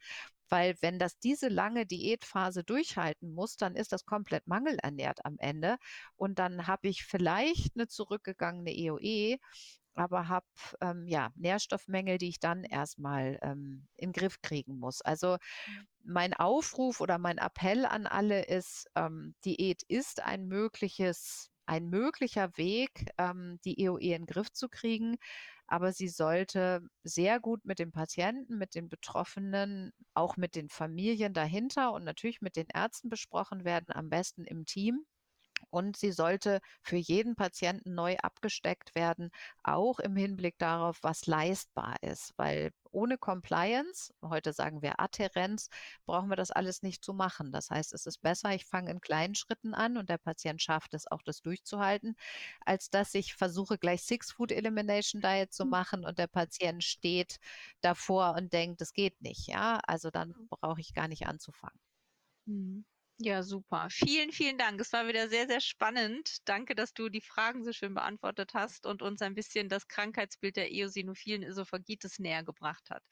[0.50, 5.78] weil wenn das diese lange Diätphase durchhalten muss, dann ist das komplett mangelernährt am Ende
[6.16, 9.38] und dann habe ich vielleicht eine zurückgegangene EOE,
[9.98, 10.46] aber habe
[10.82, 15.02] ähm, ja Nährstoffmängel, die ich dann erstmal ähm, in den Griff kriegen muss.
[15.02, 15.38] Also
[16.04, 22.58] mein Aufruf oder mein Appell an alle ist, ähm, Diät ist ein mögliches, ein möglicher
[22.58, 25.18] Weg, ähm, die EOE in den Griff zu kriegen.
[25.68, 31.34] Aber sie sollte sehr gut mit dem Patienten, mit den Betroffenen, auch mit den Familien
[31.34, 35.06] dahinter und natürlich mit den Ärzten besprochen werden, am besten im Team
[35.70, 39.32] und sie sollte für jeden Patienten neu abgesteckt werden,
[39.64, 42.34] auch im Hinblick darauf, was leistbar ist.
[42.38, 45.70] Weil ohne Compliance, heute sagen wir Adherenz,
[46.06, 47.52] brauchen wir das alles nicht zu machen.
[47.52, 50.94] Das heißt, es ist besser, ich fange in kleinen Schritten an und der Patient schafft
[50.94, 52.16] es auch, das durchzuhalten,
[52.66, 55.70] als dass ich versuche, gleich Six Food Elimination Diet zu hm.
[55.70, 57.40] machen und der Patient steht
[57.82, 59.48] davor und denkt, es geht nicht.
[59.48, 60.48] Ja, also dann hm.
[60.50, 61.80] brauche ich gar nicht anzufangen.
[62.46, 62.86] Mhm.
[63.20, 63.88] Ja, super.
[63.90, 64.80] Vielen, vielen Dank.
[64.80, 66.38] Es war wieder sehr, sehr spannend.
[66.46, 70.56] Danke, dass du die Fragen so schön beantwortet hast und uns ein bisschen das Krankheitsbild
[70.56, 73.04] der eosinophilen Esophagitis näher gebracht hat.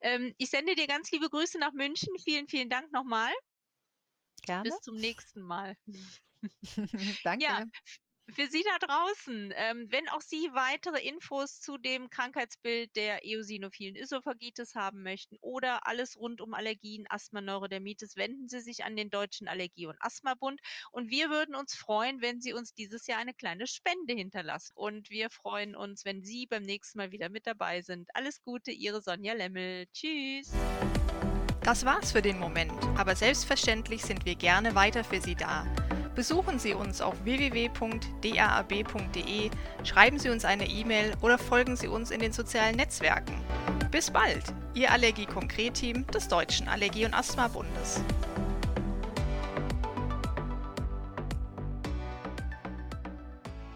[0.00, 2.14] Ähm, ich sende dir ganz liebe Grüße nach München.
[2.24, 3.32] Vielen, vielen Dank nochmal.
[4.42, 4.62] Gerne.
[4.70, 5.76] Bis zum nächsten Mal.
[7.24, 7.42] Danke.
[7.42, 7.64] Ja,
[8.32, 13.96] für Sie da draußen, ähm, wenn auch Sie weitere Infos zu dem Krankheitsbild der eosinophilen
[13.96, 19.10] Esophagitis haben möchten oder alles rund um Allergien, Asthma, Neurodermitis, wenden Sie sich an den
[19.10, 20.60] Deutschen Allergie- und Asthmabund.
[20.92, 24.72] Und wir würden uns freuen, wenn Sie uns dieses Jahr eine kleine Spende hinterlassen.
[24.74, 28.08] Und wir freuen uns, wenn Sie beim nächsten Mal wieder mit dabei sind.
[28.14, 29.86] Alles Gute, Ihre Sonja Lemmel.
[29.92, 30.52] Tschüss.
[31.62, 35.66] Das war's für den Moment, aber selbstverständlich sind wir gerne weiter für Sie da.
[36.14, 37.80] Besuchen Sie uns auf www.daab.de,
[39.84, 43.34] schreiben Sie uns eine E-Mail oder folgen Sie uns in den sozialen Netzwerken.
[43.90, 44.44] Bis bald,
[44.74, 48.02] Ihr Allergie-Konkret-Team des Deutschen Allergie- und Asthma-Bundes.